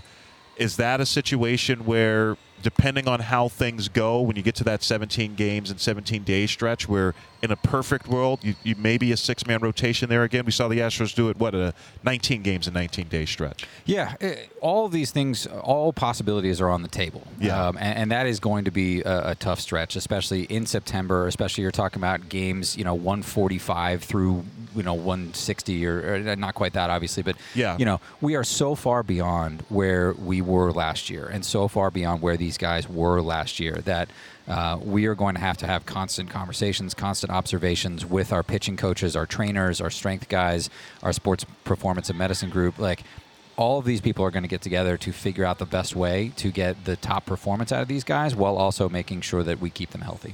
is 0.58 0.78
that 0.78 1.02
a 1.02 1.06
situation 1.06 1.86
where, 1.86 2.38
depending 2.62 3.08
on 3.08 3.20
how 3.20 3.48
things 3.48 3.88
go, 3.90 4.22
when 4.22 4.36
you 4.36 4.42
get 4.44 4.56
to 4.56 4.64
that 4.66 4.84
17 4.84 5.36
games 5.36 5.70
and 5.72 5.80
17 5.80 6.24
day 6.24 6.48
stretch, 6.48 6.88
where 6.88 7.14
in 7.42 7.52
a 7.52 7.56
perfect 7.56 8.08
world, 8.08 8.44
you, 8.44 8.54
you 8.64 8.76
maybe 8.78 9.12
a 9.12 9.18
six 9.18 9.48
man 9.48 9.60
rotation 9.62 10.10
there 10.10 10.24
again? 10.24 10.46
We 10.46 10.52
saw 10.52 10.68
the 10.68 10.78
Astros 10.80 11.16
do 11.16 11.30
it, 11.30 11.38
what, 11.38 11.56
a 11.56 11.74
19 12.04 12.44
games 12.44 12.68
and 12.68 12.74
19 12.76 13.08
day 13.08 13.26
stretch? 13.26 13.66
Yeah, 13.86 14.16
eh, 14.22 14.36
all 14.62 14.88
these 14.90 15.12
things, 15.12 15.48
all 15.48 15.92
possibilities 15.92 16.62
are 16.62 16.70
on 16.70 16.82
the 16.84 16.88
table. 16.88 17.24
Yeah. 17.40 17.68
Um, 17.68 17.78
and, 17.78 17.98
and 17.98 18.12
that 18.12 18.28
is 18.28 18.40
going 18.40 18.66
to 18.66 18.72
be 18.72 19.02
a, 19.02 19.32
a 19.32 19.36
tough 19.36 19.60
stretch, 19.60 19.96
especially 19.96 20.44
in 20.44 20.66
September. 20.66 21.28
Especially 21.28 21.64
you're 21.64 21.72
talking 21.72 22.00
about 22.00 22.30
games, 22.30 22.78
you 22.78 22.84
know, 22.84 22.94
145 22.94 24.04
through 24.04 24.44
you 24.74 24.84
know 24.84 24.94
160 24.94 25.86
or, 25.86 26.16
or 26.32 26.36
not 26.38 26.56
quite 26.56 26.74
that 26.74 26.90
obviously, 26.90 27.24
but 27.24 27.36
Yeah. 27.54 27.76
you 27.78 27.84
know 27.86 28.00
we 28.22 28.36
are 28.36 28.44
so 28.44 28.74
far 28.76 29.04
beyond 29.04 29.64
where 29.70 30.14
we 30.14 30.42
were 30.42 30.72
last 30.72 31.10
year, 31.10 31.28
and 31.28 31.44
so 31.44 31.68
far 31.68 31.92
beyond 31.92 32.22
where 32.22 32.38
these 32.38 32.51
guys 32.58 32.88
were 32.90 33.22
last 33.22 33.60
year 33.60 33.76
that. 33.86 34.10
Uh, 34.48 34.78
we 34.84 35.06
are 35.06 35.16
going 35.16 35.36
to 35.36 35.40
have 35.40 35.56
to 35.56 35.68
have 35.68 35.86
constant 35.86 36.30
conversations, 36.30 36.94
constant 36.94 37.32
observations 37.32 38.06
with 38.06 38.34
our 38.34 38.44
pitching 38.44 38.76
coaches, 38.76 39.16
our 39.16 39.26
trainers, 39.26 39.80
our 39.80 39.92
strength 39.92 40.28
guys, 40.28 40.70
our 41.04 41.14
sports 41.14 41.46
performance 41.64 42.10
and 42.10 42.18
medicine 42.18 42.50
group. 42.50 42.78
Like, 42.80 43.04
all 43.56 43.78
of 43.78 43.86
these 43.86 44.02
people 44.02 44.26
are 44.26 44.32
going 44.32 44.44
to 44.44 44.50
get 44.50 44.62
together 44.62 44.98
to 44.98 45.12
figure 45.12 45.46
out 45.46 45.60
the 45.60 45.66
best 45.66 45.96
way 45.96 46.32
to 46.38 46.52
get 46.52 46.86
the 46.86 46.96
top 46.96 47.26
performance 47.26 47.72
out 47.72 47.82
of 47.84 47.88
these 47.88 48.04
guys 48.04 48.36
while 48.36 48.58
also 48.58 48.90
making 48.90 49.22
sure 49.22 49.44
that 49.44 49.62
we 49.62 49.70
keep 49.70 49.92
them 49.92 50.02
healthy. 50.02 50.34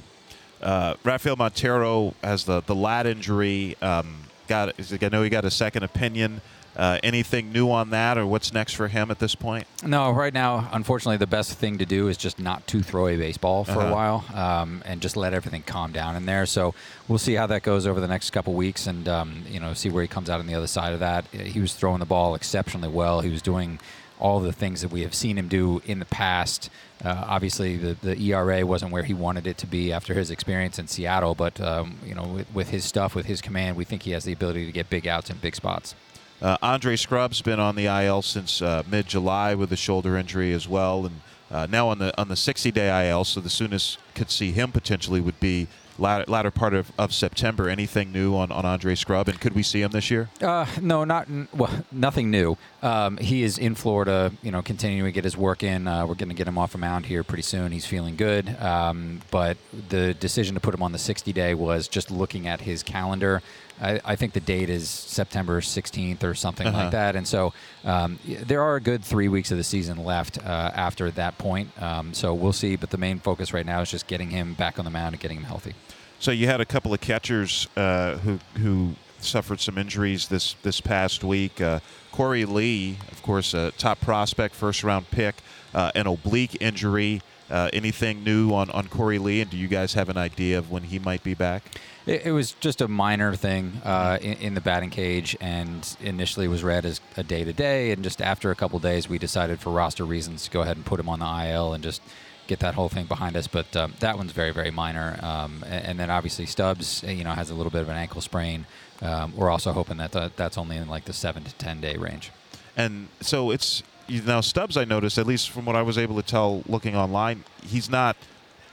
Uh, 0.62 0.94
Rafael 1.04 1.36
Montero 1.36 2.14
has 2.24 2.44
the, 2.44 2.62
the 2.62 2.74
lat 2.74 3.06
injury. 3.06 3.76
Um, 3.82 4.22
got 4.48 4.74
I 5.02 5.08
know 5.10 5.22
he 5.22 5.28
got 5.28 5.44
a 5.44 5.50
second 5.50 5.82
opinion. 5.82 6.40
Uh, 6.78 6.96
anything 7.02 7.50
new 7.52 7.68
on 7.72 7.90
that, 7.90 8.16
or 8.16 8.24
what's 8.24 8.52
next 8.52 8.74
for 8.74 8.86
him 8.86 9.10
at 9.10 9.18
this 9.18 9.34
point? 9.34 9.66
No, 9.84 10.12
right 10.12 10.32
now, 10.32 10.68
unfortunately, 10.72 11.16
the 11.16 11.26
best 11.26 11.54
thing 11.54 11.78
to 11.78 11.84
do 11.84 12.06
is 12.06 12.16
just 12.16 12.38
not 12.38 12.68
to 12.68 12.82
throw 12.84 13.08
a 13.08 13.16
baseball 13.16 13.64
for 13.64 13.72
Uh-huh. 13.72 13.88
a 13.88 13.92
while 13.92 14.24
um, 14.32 14.82
and 14.86 15.00
just 15.00 15.16
let 15.16 15.34
everything 15.34 15.64
calm 15.66 15.90
down 15.90 16.14
in 16.14 16.24
there. 16.24 16.46
So 16.46 16.74
we'll 17.08 17.18
see 17.18 17.34
how 17.34 17.48
that 17.48 17.64
goes 17.64 17.84
over 17.84 17.98
the 17.98 18.06
next 18.06 18.30
couple 18.30 18.54
weeks 18.54 18.86
and, 18.86 19.08
um, 19.08 19.42
you 19.50 19.58
know, 19.58 19.74
see 19.74 19.90
where 19.90 20.02
he 20.02 20.08
comes 20.08 20.30
out 20.30 20.38
on 20.38 20.46
the 20.46 20.54
other 20.54 20.68
side 20.68 20.92
of 20.92 21.00
that. 21.00 21.26
He 21.32 21.58
was 21.60 21.74
throwing 21.74 21.98
the 21.98 22.06
ball 22.06 22.36
exceptionally 22.36 22.88
well. 22.88 23.22
He 23.22 23.30
was 23.30 23.42
doing 23.42 23.80
all 24.20 24.38
the 24.38 24.52
things 24.52 24.80
that 24.82 24.92
we 24.92 25.02
have 25.02 25.14
seen 25.14 25.36
him 25.36 25.48
do 25.48 25.82
in 25.84 25.98
the 25.98 26.04
past. 26.04 26.70
Uh, 27.04 27.24
obviously, 27.26 27.76
the, 27.76 27.94
the 28.02 28.16
ERA 28.32 28.64
wasn't 28.64 28.92
where 28.92 29.02
he 29.04 29.14
wanted 29.14 29.46
it 29.48 29.58
to 29.58 29.66
be 29.66 29.92
after 29.92 30.14
his 30.14 30.30
experience 30.30 30.78
in 30.78 30.86
Seattle, 30.86 31.34
but 31.34 31.60
um, 31.60 31.96
you 32.04 32.14
know, 32.14 32.24
with, 32.24 32.54
with, 32.54 32.68
his 32.70 32.84
stuff, 32.84 33.14
with 33.16 33.26
his 33.26 33.40
command, 33.40 33.76
we 33.76 33.84
think 33.84 34.02
he 34.04 34.12
has 34.12 34.22
the 34.24 34.32
ability 34.32 34.66
to 34.66 34.72
get 34.72 34.88
big 34.90 35.06
outs 35.08 35.28
in 35.30 35.36
big 35.38 35.54
spots. 35.56 35.94
Uh, 36.40 36.56
Andre 36.62 36.96
Scrubb's 36.96 37.42
been 37.42 37.58
on 37.58 37.74
the 37.74 37.86
IL 37.86 38.22
since 38.22 38.62
uh, 38.62 38.82
mid-July 38.88 39.54
with 39.54 39.72
a 39.72 39.76
shoulder 39.76 40.16
injury 40.16 40.52
as 40.52 40.68
well, 40.68 41.06
and 41.06 41.20
uh, 41.50 41.66
now 41.68 41.88
on 41.88 41.98
the 41.98 42.18
on 42.20 42.28
the 42.28 42.34
60-day 42.34 43.08
IL. 43.10 43.24
So 43.24 43.40
the 43.40 43.50
soonest 43.50 43.98
could 44.14 44.30
see 44.30 44.52
him 44.52 44.70
potentially 44.70 45.20
would 45.20 45.40
be 45.40 45.66
latter, 45.98 46.24
latter 46.28 46.50
part 46.50 46.74
of, 46.74 46.92
of 46.98 47.12
September. 47.12 47.68
Anything 47.68 48.12
new 48.12 48.34
on, 48.36 48.52
on 48.52 48.64
Andre 48.64 48.94
Scrubb, 48.94 49.28
and 49.28 49.40
could 49.40 49.54
we 49.54 49.62
see 49.62 49.82
him 49.82 49.90
this 49.90 50.10
year? 50.10 50.28
Uh, 50.40 50.66
no, 50.80 51.04
not 51.04 51.28
well, 51.52 51.84
nothing 51.90 52.30
new. 52.30 52.56
Um, 52.82 53.16
he 53.16 53.42
is 53.42 53.58
in 53.58 53.74
Florida, 53.74 54.32
you 54.42 54.50
know, 54.50 54.62
continuing 54.62 55.08
to 55.08 55.12
get 55.12 55.24
his 55.24 55.36
work 55.36 55.62
in. 55.62 55.88
Uh, 55.88 56.06
we're 56.06 56.14
going 56.14 56.28
to 56.28 56.34
get 56.34 56.46
him 56.46 56.58
off 56.58 56.74
a 56.74 56.78
mound 56.78 57.06
here 57.06 57.24
pretty 57.24 57.42
soon. 57.42 57.72
He's 57.72 57.86
feeling 57.86 58.16
good, 58.16 58.48
um, 58.62 59.20
but 59.30 59.56
the 59.88 60.14
decision 60.14 60.54
to 60.54 60.60
put 60.60 60.74
him 60.74 60.82
on 60.82 60.92
the 60.92 60.98
60 60.98 61.32
day 61.32 61.54
was 61.54 61.88
just 61.88 62.10
looking 62.10 62.46
at 62.46 62.60
his 62.60 62.82
calendar. 62.82 63.42
I, 63.80 64.00
I, 64.04 64.16
think 64.16 64.32
the 64.32 64.40
date 64.40 64.70
is 64.70 64.88
September 64.88 65.60
16th 65.60 66.22
or 66.22 66.34
something 66.34 66.66
uh-huh. 66.66 66.78
like 66.78 66.90
that. 66.92 67.16
And 67.16 67.26
so 67.26 67.52
um, 67.84 68.18
there 68.26 68.62
are 68.62 68.76
a 68.76 68.80
good 68.80 69.04
three 69.04 69.28
weeks 69.28 69.50
of 69.50 69.56
the 69.56 69.64
season 69.64 70.04
left 70.04 70.38
uh, 70.38 70.70
after 70.74 71.10
that 71.12 71.38
point. 71.38 71.70
Um, 71.82 72.12
so 72.14 72.34
we'll 72.34 72.52
see. 72.52 72.76
But 72.76 72.90
the 72.90 72.98
main 72.98 73.18
focus 73.18 73.52
right 73.52 73.66
now 73.66 73.80
is 73.80 73.90
just 73.90 74.06
getting 74.06 74.30
him 74.30 74.54
back 74.54 74.78
on 74.78 74.84
the 74.84 74.90
mound 74.90 75.14
and 75.14 75.20
getting 75.20 75.38
him 75.38 75.44
healthy. 75.44 75.74
So 76.18 76.32
you 76.32 76.46
had 76.46 76.60
a 76.60 76.64
couple 76.64 76.92
of 76.92 77.00
catchers 77.00 77.68
uh, 77.76 78.16
who 78.16 78.38
who 78.58 78.94
suffered 79.20 79.60
some 79.60 79.78
injuries 79.78 80.28
this 80.28 80.54
this 80.62 80.80
past 80.80 81.22
week. 81.22 81.60
Uh, 81.60 81.80
Korey 82.12 82.46
Lee, 82.46 82.98
of 83.12 83.22
course, 83.22 83.54
a 83.54 83.70
top 83.72 84.00
prospect, 84.00 84.54
first 84.54 84.82
round 84.82 85.10
pick, 85.10 85.36
uh, 85.74 85.92
an 85.94 86.06
oblique 86.06 86.56
injury. 86.60 87.22
Uh, 87.50 87.70
anything 87.72 88.22
new 88.22 88.52
on, 88.52 88.68
on 88.72 88.86
Korey 88.88 89.18
Lee, 89.18 89.40
and 89.40 89.50
do 89.50 89.56
you 89.56 89.68
guys 89.68 89.94
have 89.94 90.10
an 90.10 90.18
idea 90.18 90.58
of 90.58 90.70
when 90.70 90.82
he 90.82 90.98
might 90.98 91.24
be 91.24 91.32
back? 91.32 91.62
It, 92.08 92.26
it 92.26 92.32
was 92.32 92.52
just 92.52 92.80
a 92.80 92.88
minor 92.88 93.34
thing 93.36 93.82
uh, 93.84 94.18
in, 94.20 94.32
in, 94.38 94.54
the 94.54 94.62
batting 94.62 94.88
cage, 94.88 95.36
and 95.40 95.96
initially 96.00 96.48
was 96.48 96.64
read 96.64 96.86
as 96.86 97.00
a 97.18 97.22
day 97.22 97.44
to 97.44 97.52
day. 97.52 97.90
And 97.92 98.02
just 98.02 98.22
after 98.22 98.50
a 98.50 98.54
couple 98.54 98.78
days, 98.78 99.08
we 99.08 99.18
decided 99.18 99.60
for 99.60 99.70
roster 99.70 100.04
reasons 100.04 100.44
to 100.44 100.50
go 100.50 100.62
ahead 100.62 100.76
and 100.76 100.86
put 100.86 100.98
him 100.98 101.08
on 101.08 101.18
the 101.18 101.50
IL 101.50 101.74
and 101.74 101.84
just 101.84 102.00
get 102.46 102.60
that 102.60 102.74
whole 102.74 102.88
thing 102.88 103.04
behind 103.04 103.36
us. 103.36 103.46
But 103.46 103.76
um, 103.76 103.92
that 104.00 104.16
one's 104.16 104.32
very, 104.32 104.52
very 104.52 104.70
minor. 104.70 105.18
Um, 105.22 105.62
and, 105.66 105.84
and, 105.84 106.00
then 106.00 106.10
obviously 106.10 106.46
Stubbs, 106.46 107.02
you 107.02 107.24
know, 107.24 107.32
has 107.32 107.50
a 107.50 107.54
little 107.54 107.70
bit 107.70 107.82
of 107.82 107.90
an 107.90 107.96
ankle 107.96 108.22
sprain. 108.22 108.64
Um, 109.02 109.36
we're 109.36 109.50
also 109.50 109.72
hoping 109.72 109.98
that 109.98 110.12
that's 110.34 110.56
only 110.56 110.78
in 110.78 110.88
like 110.88 111.04
the 111.04 111.12
seven 111.12 111.44
to 111.44 111.54
ten 111.56 111.82
day 111.82 111.98
range. 111.98 112.32
And 112.74 113.08
so 113.20 113.50
it's 113.50 113.82
now 114.08 114.40
Stubbs, 114.40 114.78
I 114.78 114.84
noticed, 114.84 115.18
at 115.18 115.26
least 115.26 115.50
from 115.50 115.66
what 115.66 115.76
I 115.76 115.82
was 115.82 115.98
able 115.98 116.16
to 116.16 116.22
tell 116.22 116.62
looking 116.66 116.96
online, 116.96 117.44
he's 117.62 117.90
not 117.90 118.16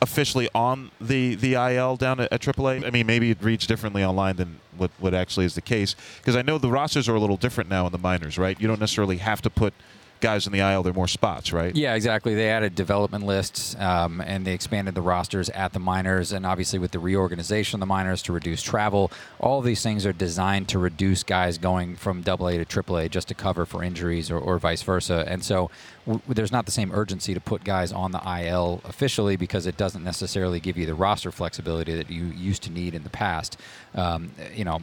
officially 0.01 0.49
on 0.53 0.91
the, 0.99 1.35
the 1.35 1.53
IL 1.53 1.95
down 1.95 2.19
at, 2.19 2.31
at 2.31 2.41
AAA. 2.41 2.85
I 2.85 2.89
mean, 2.89 3.05
maybe 3.05 3.31
it 3.31 3.41
reads 3.41 3.65
differently 3.65 4.03
online 4.03 4.35
than 4.35 4.59
what, 4.77 4.91
what 4.99 5.13
actually 5.13 5.45
is 5.45 5.55
the 5.55 5.61
case. 5.61 5.95
Because 6.17 6.35
I 6.35 6.41
know 6.41 6.57
the 6.57 6.69
rosters 6.69 7.07
are 7.09 7.15
a 7.15 7.19
little 7.19 7.37
different 7.37 7.69
now 7.69 7.85
in 7.85 7.91
the 7.91 7.97
minors, 7.97 8.37
right? 8.37 8.59
You 8.59 8.67
don't 8.67 8.79
necessarily 8.79 9.17
have 9.17 9.41
to 9.43 9.49
put– 9.49 9.73
guys 10.25 10.47
in 10.47 10.53
the 10.53 10.59
IL, 10.59 10.81
there 10.81 10.89
are 10.89 10.95
more 10.95 11.07
spots, 11.07 11.53
right? 11.53 11.75
Yeah, 11.75 11.93
exactly. 11.93 12.33
They 12.33 12.49
added 12.49 12.73
development 12.73 13.27
lists 13.27 13.75
um, 13.79 14.21
and 14.21 14.43
they 14.43 14.53
expanded 14.53 14.95
the 14.95 15.01
rosters 15.03 15.49
at 15.51 15.73
the 15.73 15.79
minors, 15.79 16.31
and 16.31 16.47
obviously 16.47 16.79
with 16.79 16.91
the 16.91 16.99
reorganization 16.99 17.77
of 17.77 17.79
the 17.79 17.85
minors 17.85 18.23
to 18.23 18.33
reduce 18.33 18.63
travel, 18.63 19.11
all 19.39 19.61
these 19.61 19.83
things 19.83 20.03
are 20.03 20.13
designed 20.13 20.67
to 20.69 20.79
reduce 20.79 21.21
guys 21.21 21.59
going 21.59 21.95
from 21.95 22.23
Double 22.23 22.47
A 22.49 22.57
to 22.57 22.65
Triple 22.65 22.97
A 22.97 23.07
just 23.07 23.27
to 23.27 23.35
cover 23.35 23.67
for 23.67 23.83
injuries 23.83 24.31
or, 24.31 24.39
or 24.39 24.57
vice 24.57 24.81
versa. 24.81 25.23
And 25.27 25.43
so 25.43 25.69
w- 26.07 26.21
there's 26.27 26.51
not 26.51 26.65
the 26.65 26.71
same 26.71 26.91
urgency 26.91 27.35
to 27.35 27.39
put 27.39 27.63
guys 27.63 27.91
on 27.91 28.11
the 28.11 28.21
IL 28.25 28.81
officially 28.83 29.35
because 29.35 29.67
it 29.67 29.77
doesn't 29.77 30.03
necessarily 30.03 30.59
give 30.59 30.75
you 30.75 30.87
the 30.87 30.95
roster 30.95 31.31
flexibility 31.31 31.95
that 31.95 32.09
you 32.09 32.25
used 32.25 32.63
to 32.63 32.71
need 32.71 32.95
in 32.95 33.03
the 33.03 33.11
past. 33.11 33.57
Um, 33.93 34.31
you 34.55 34.65
know 34.65 34.81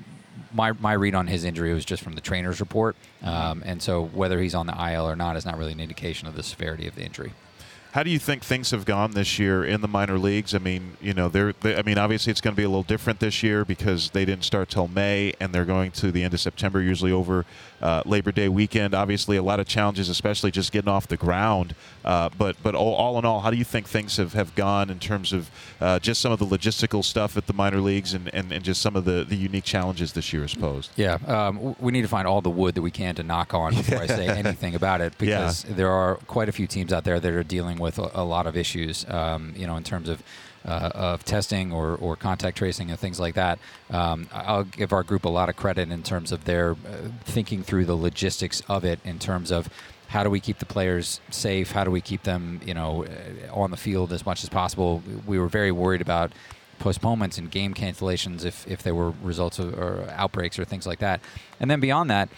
my, 0.53 0.73
my 0.73 0.93
read 0.93 1.15
on 1.15 1.27
his 1.27 1.45
injury 1.45 1.73
was 1.73 1.85
just 1.85 2.03
from 2.03 2.15
the 2.15 2.21
trainer's 2.21 2.61
report. 2.61 2.97
Um, 3.23 3.63
and 3.65 3.83
so 3.83 4.05
whether 4.05 4.41
he's 4.41 4.55
on 4.55 4.67
the 4.67 4.93
IL 4.93 5.09
or 5.09 5.17
not 5.17 5.37
is 5.37 5.45
not 5.45 5.59
really 5.59 5.73
an 5.73 5.81
indication 5.81 6.29
of 6.29 6.35
the 6.35 6.43
severity 6.43 6.87
of 6.87 6.95
the 6.95 7.03
injury. 7.03 7.33
How 7.93 8.03
do 8.03 8.09
you 8.09 8.19
think 8.19 8.43
things 8.43 8.71
have 8.71 8.87
gone 8.87 9.11
this 9.11 9.39
year 9.39 9.63
in 9.63 9.83
the 9.83 9.89
minor 9.89 10.17
leagues? 10.17 10.55
I 10.55 10.59
mean, 10.59 10.97
you 10.99 11.13
know, 11.13 11.29
they're. 11.29 11.53
They, 11.53 11.77
I 11.77 11.83
mean, 11.83 11.99
obviously 11.99 12.31
it's 12.31 12.41
going 12.41 12.55
to 12.55 12.57
be 12.57 12.65
a 12.65 12.69
little 12.69 12.83
different 12.83 13.21
this 13.21 13.43
year 13.43 13.67
because 13.67 14.09
they 14.11 14.25
didn't 14.25 14.45
start 14.45 14.71
till 14.71 14.89
May, 14.89 15.35
and 15.39 15.53
they're 15.53 15.67
going 15.67 15.91
to 15.93 16.11
the 16.11 16.23
end 16.23 16.33
of 16.33 16.41
September, 16.41 16.81
usually 16.81 17.13
over 17.13 17.45
uh, 17.83 18.03
Labor 18.07 18.33
Day 18.33 18.49
weekend. 18.49 18.95
Obviously, 18.95 19.37
a 19.37 19.43
lot 19.43 19.61
of 19.61 19.67
challenges, 19.67 20.09
especially 20.09 20.51
just 20.51 20.73
getting 20.73 20.89
off 20.89 21.07
the 21.07 21.19
ground. 21.19 21.75
Uh, 22.03 22.31
but 22.39 22.57
but 22.63 22.75
all, 22.75 22.95
all, 22.95 23.19
in 23.19 23.27
all, 23.27 23.41
how 23.41 23.51
do 23.51 23.59
you 23.59 23.65
think 23.65 23.87
things 23.87 24.17
have, 24.17 24.33
have 24.33 24.55
gone 24.55 24.89
in 24.89 24.99
terms 24.99 25.35
of 25.35 25.51
uh, 25.79 25.99
just 25.99 26.23
some 26.23 26.33
of 26.33 26.39
the 26.39 26.47
logistical 26.47 27.05
stuff 27.05 27.37
at 27.37 27.47
the 27.47 27.53
minor 27.53 27.81
leagues 27.81 28.15
and, 28.15 28.33
and, 28.35 28.53
and 28.53 28.65
just 28.65 28.81
some 28.81 28.97
of 28.97 29.05
the, 29.05 29.23
the 29.23 29.37
unique 29.37 29.65
challenges 29.65 30.15
this 30.15 30.33
year 30.33 30.45
is 30.45 30.55
posed? 30.55 30.91
Yeah, 30.97 31.19
um, 31.27 31.77
we 31.79 31.93
need 31.93 32.03
to 32.03 32.09
find 32.09 32.27
all 32.27 32.41
the 32.41 32.49
wood 32.49 32.75
that 32.75 32.83
we 32.83 32.91
can 32.91 33.17
to 33.17 33.23
knock 33.23 33.53
on 33.53 33.75
before 33.75 33.99
I 33.99 34.07
say 34.07 34.29
anything 34.31 34.75
about 34.75 35.03
it 35.03 35.19
because 35.19 35.67
yeah. 35.67 35.75
there 35.75 35.91
are 35.91 36.17
quite 36.27 36.49
a 36.49 36.53
few 36.53 36.67
teams 36.67 36.91
out 36.91 37.05
there 37.05 37.21
that 37.21 37.33
are 37.35 37.43
dealing 37.43 37.82
with 37.83 37.99
a, 37.99 38.11
a 38.15 38.25
lot 38.25 38.47
of 38.47 38.57
issues, 38.57 39.05
um, 39.09 39.53
you 39.57 39.67
know, 39.67 39.77
in 39.77 39.85
terms 39.85 40.09
of 40.09 40.23
uh, 40.65 40.91
of 40.95 41.25
testing 41.25 41.73
or, 41.73 41.97
or 41.97 42.17
contact 42.17 42.57
tracing 42.57 42.91
and 42.91 42.99
things 42.99 43.19
like 43.19 43.35
that. 43.35 43.59
Um, 43.91 44.29
I'll 44.33 44.65
give 44.65 44.93
our 44.93 45.03
group 45.03 45.25
a 45.25 45.29
lot 45.29 45.49
of 45.49 45.57
credit 45.57 45.91
in 45.91 46.03
terms 46.03 46.33
of 46.33 46.45
their 46.45 46.73
uh, 46.73 47.09
thinking 47.25 47.63
through 47.63 47.87
the 47.87 47.97
logistics 47.97 48.63
of 48.69 48.85
it, 48.85 49.01
in 49.05 49.19
terms 49.19 49.51
of 49.51 49.69
how 50.09 50.23
do 50.23 50.31
we 50.31 50.41
keep 50.41 50.59
the 50.59 50.67
players 50.67 51.21
safe? 51.31 51.73
How 51.73 51.85
do 51.85 51.91
we 51.91 52.01
keep 52.01 52.23
them, 52.23 52.61
you 52.65 52.75
know, 52.75 53.05
uh, 53.05 53.53
on 53.53 53.71
the 53.71 53.77
field 53.77 54.13
as 54.13 54.25
much 54.27 54.45
as 54.45 54.51
possible? 54.51 55.03
We 55.27 55.39
were 55.39 55.49
very 55.49 55.73
worried 55.73 56.01
about 56.01 56.33
postponements 56.79 57.39
and 57.39 57.51
game 57.51 57.75
cancellations 57.75 58.45
if, 58.45 58.67
if 58.69 58.83
there 58.83 58.95
were 58.95 59.13
results 59.23 59.59
of, 59.59 59.79
or 59.79 60.09
outbreaks 60.11 60.59
or 60.59 60.65
things 60.65 60.87
like 60.87 60.99
that. 60.99 61.21
And 61.61 61.71
then 61.71 61.81
beyond 61.81 62.11
that, 62.11 62.29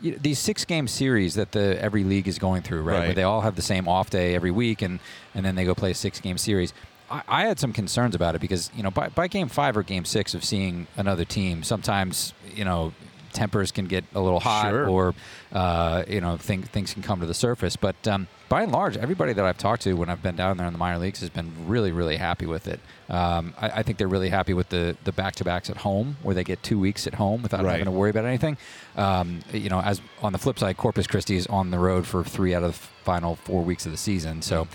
you 0.00 0.12
know, 0.12 0.18
these 0.20 0.38
six 0.38 0.64
game 0.64 0.88
series 0.88 1.34
that 1.34 1.52
the 1.52 1.80
every 1.82 2.04
league 2.04 2.28
is 2.28 2.38
going 2.38 2.62
through, 2.62 2.82
right? 2.82 2.94
right? 2.94 3.06
Where 3.06 3.14
they 3.14 3.22
all 3.22 3.40
have 3.40 3.56
the 3.56 3.62
same 3.62 3.88
off 3.88 4.10
day 4.10 4.34
every 4.34 4.50
week, 4.50 4.82
and 4.82 5.00
and 5.34 5.44
then 5.44 5.54
they 5.54 5.64
go 5.64 5.74
play 5.74 5.92
a 5.92 5.94
six 5.94 6.20
game 6.20 6.38
series. 6.38 6.72
I, 7.10 7.22
I, 7.26 7.42
had 7.46 7.58
some 7.58 7.72
concerns 7.72 8.14
about 8.14 8.34
it 8.34 8.40
because 8.40 8.70
you 8.74 8.82
know 8.82 8.90
by, 8.90 9.08
by 9.08 9.28
game 9.28 9.48
five 9.48 9.76
or 9.76 9.82
game 9.82 10.04
six 10.04 10.34
of 10.34 10.44
seeing 10.44 10.86
another 10.96 11.24
team, 11.24 11.62
sometimes 11.62 12.32
you 12.54 12.64
know 12.64 12.92
tempers 13.32 13.70
can 13.72 13.86
get 13.86 14.04
a 14.14 14.20
little 14.20 14.40
hot 14.40 14.70
sure. 14.70 14.88
or 14.88 15.14
uh, 15.52 16.04
you 16.08 16.20
know 16.20 16.36
thing, 16.36 16.62
things 16.62 16.92
can 16.92 17.02
come 17.02 17.20
to 17.20 17.26
the 17.26 17.34
surface. 17.34 17.76
But 17.76 18.06
um, 18.06 18.28
by 18.48 18.62
and 18.62 18.72
large, 18.72 18.96
everybody 18.96 19.32
that 19.34 19.44
I've 19.44 19.58
talked 19.58 19.82
to 19.82 19.92
when 19.94 20.08
I've 20.08 20.22
been 20.22 20.36
down 20.36 20.56
there 20.56 20.66
in 20.66 20.72
the 20.72 20.78
minor 20.78 20.98
leagues 20.98 21.20
has 21.20 21.28
been 21.28 21.52
really, 21.66 21.92
really 21.92 22.16
happy 22.16 22.46
with 22.46 22.66
it. 22.66 22.80
Um, 23.08 23.54
I, 23.60 23.68
I, 23.70 23.82
think 23.82 23.98
they're 23.98 24.08
really 24.08 24.30
happy 24.30 24.54
with 24.54 24.70
the 24.70 24.96
the 25.04 25.12
back 25.12 25.34
to 25.36 25.44
backs 25.44 25.68
at 25.70 25.78
home, 25.78 26.16
where 26.22 26.34
they 26.34 26.44
get 26.44 26.62
two 26.62 26.78
weeks 26.78 27.06
at 27.06 27.14
home 27.14 27.42
without 27.42 27.64
right. 27.64 27.72
having 27.72 27.86
to 27.86 27.90
worry 27.90 28.10
about 28.10 28.24
anything. 28.24 28.56
Um, 28.96 29.40
you 29.52 29.68
know, 29.68 29.80
as 29.80 30.00
on 30.22 30.32
the 30.32 30.38
flip 30.38 30.58
side, 30.58 30.76
Corpus 30.76 31.06
Christi 31.06 31.36
is 31.36 31.46
on 31.46 31.70
the 31.70 31.78
road 31.78 32.06
for 32.06 32.24
three 32.24 32.54
out 32.54 32.62
of 32.62 32.72
the 32.72 32.78
final 33.04 33.36
four 33.36 33.62
weeks 33.62 33.86
of 33.86 33.92
the 33.92 33.98
season. 33.98 34.42
So, 34.42 34.68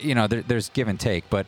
you 0.00 0.14
know, 0.14 0.26
there, 0.26 0.42
there's 0.42 0.68
give 0.70 0.88
and 0.88 0.98
take, 0.98 1.28
but 1.30 1.46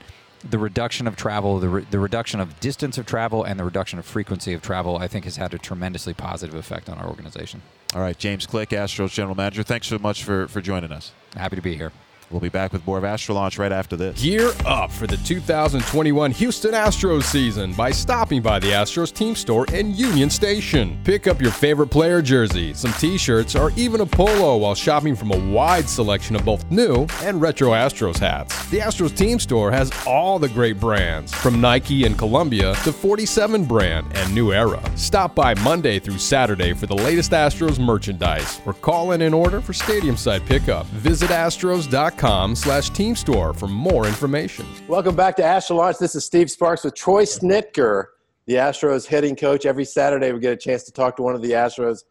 the 0.49 0.59
reduction 0.59 1.07
of 1.07 1.17
travel, 1.17 1.59
the, 1.59 1.69
re- 1.69 1.87
the 1.91 1.99
reduction 1.99 2.41
of 2.41 2.59
distance 2.61 2.97
of 2.97 3.07
travel, 3.07 3.45
and 3.45 3.61
the 3.61 3.65
reduction 3.65 3.99
of 3.99 4.07
frequency 4.07 4.53
of 4.55 4.63
travel, 4.63 4.97
I 4.97 5.07
think 5.07 5.25
has 5.25 5.37
had 5.37 5.53
a 5.53 5.59
tremendously 5.59 6.15
positive 6.15 6.55
effect 6.55 6.89
on 6.89 6.99
our 6.99 7.07
organization. 7.07 7.63
All 7.95 8.01
right, 8.01 8.17
James 8.17 8.47
Click, 8.47 8.69
Astros 8.71 9.13
General 9.13 9.35
Manager, 9.35 9.65
thanks 9.65 9.89
so 9.89 9.99
much 9.99 10.23
for, 10.23 10.47
for 10.47 10.61
joining 10.61 10.93
us. 10.93 11.13
Happy 11.35 11.57
to 11.57 11.63
be 11.63 11.77
here. 11.77 11.91
We'll 12.31 12.41
be 12.41 12.49
back 12.49 12.73
with 12.73 12.87
more 12.87 12.97
of 12.97 13.03
Astro 13.03 13.35
Launch 13.35 13.59
right 13.59 13.73
after 13.73 13.97
this. 13.97 14.23
Gear 14.23 14.53
up 14.65 14.93
for 14.93 15.09
the 15.09 15.17
2021 15.17 16.31
Houston 16.31 16.73
Astros 16.73 17.25
season 17.25 17.73
by 17.73 17.91
stopping 17.91 18.41
by 18.41 18.61
the 18.61 18.69
Astros 18.69 19.13
team 19.13 19.35
store 19.35 19.67
in 19.73 19.97
Union 19.97 20.31
Station. 20.31 20.97
Pick 21.03 21.27
up 21.27 21.41
your 21.41 21.51
favorite 21.51 21.89
player 21.89 22.23
jersey, 22.23 22.73
some 22.73 22.93
t 22.93 23.19
shirts, 23.19 23.57
or 23.57 23.73
even 23.73 24.01
a 24.01 24.07
polo 24.07 24.59
while 24.59 24.77
shopping 24.77 25.17
from 25.17 25.33
a 25.33 25.53
wide 25.53 25.89
selection 25.89 26.37
of 26.37 26.45
both 26.45 26.69
new 26.71 27.05
and 27.23 27.41
retro 27.41 27.71
Astros 27.71 28.19
hats. 28.19 28.65
The 28.71 28.79
Astros 28.79 29.17
team 29.17 29.41
store 29.41 29.73
has 29.73 29.91
all 30.07 30.39
the 30.39 30.49
great 30.51 30.79
brands, 30.79 31.35
from 31.35 31.61
Nike 31.61 32.05
and 32.05 32.17
Columbia 32.17 32.75
to 32.85 32.93
47 32.93 33.65
brand 33.65 34.07
and 34.15 34.33
New 34.33 34.53
Era. 34.53 34.81
Stop 34.97 35.35
by 35.35 35.55
Monday 35.55 35.99
through 35.99 36.19
Saturday 36.19 36.75
for 36.75 36.87
the 36.87 36.95
latest 36.95 37.33
Astros 37.33 37.81
merchandise 37.81 38.61
or 38.67 38.73
call 38.73 39.11
in 39.13 39.21
an 39.21 39.35
order 39.35 39.61
for 39.61 39.73
stadium 39.73 40.17
side 40.17 40.47
pickup. 40.47 40.87
Visit 40.87 41.31
astros.com 41.31 42.20
com 42.21 42.55
slash 42.55 42.91
team 42.91 43.17
store 43.17 43.55
for 43.55 43.67
more 43.67 44.07
information. 44.07 44.67
Welcome 44.87 45.17
back 45.17 45.37
to 45.37 45.43
Astro 45.43 45.77
Launch. 45.77 45.97
This 45.97 46.15
is 46.15 46.23
Steve 46.23 46.51
Sparks 46.51 46.85
with 46.85 46.95
Troy 46.95 47.25
Snitker, 47.25 48.05
the 48.45 48.57
Astros 48.57 49.07
hitting 49.07 49.35
coach. 49.35 49.65
Every 49.65 49.87
Saturday 49.87 50.31
we 50.31 50.39
get 50.39 50.53
a 50.53 50.57
chance 50.57 50.83
to 50.85 50.93
talk 50.93 51.17
to 51.17 51.23
one 51.23 51.35
of 51.35 51.41
the 51.41 51.53
Astros 51.53 52.05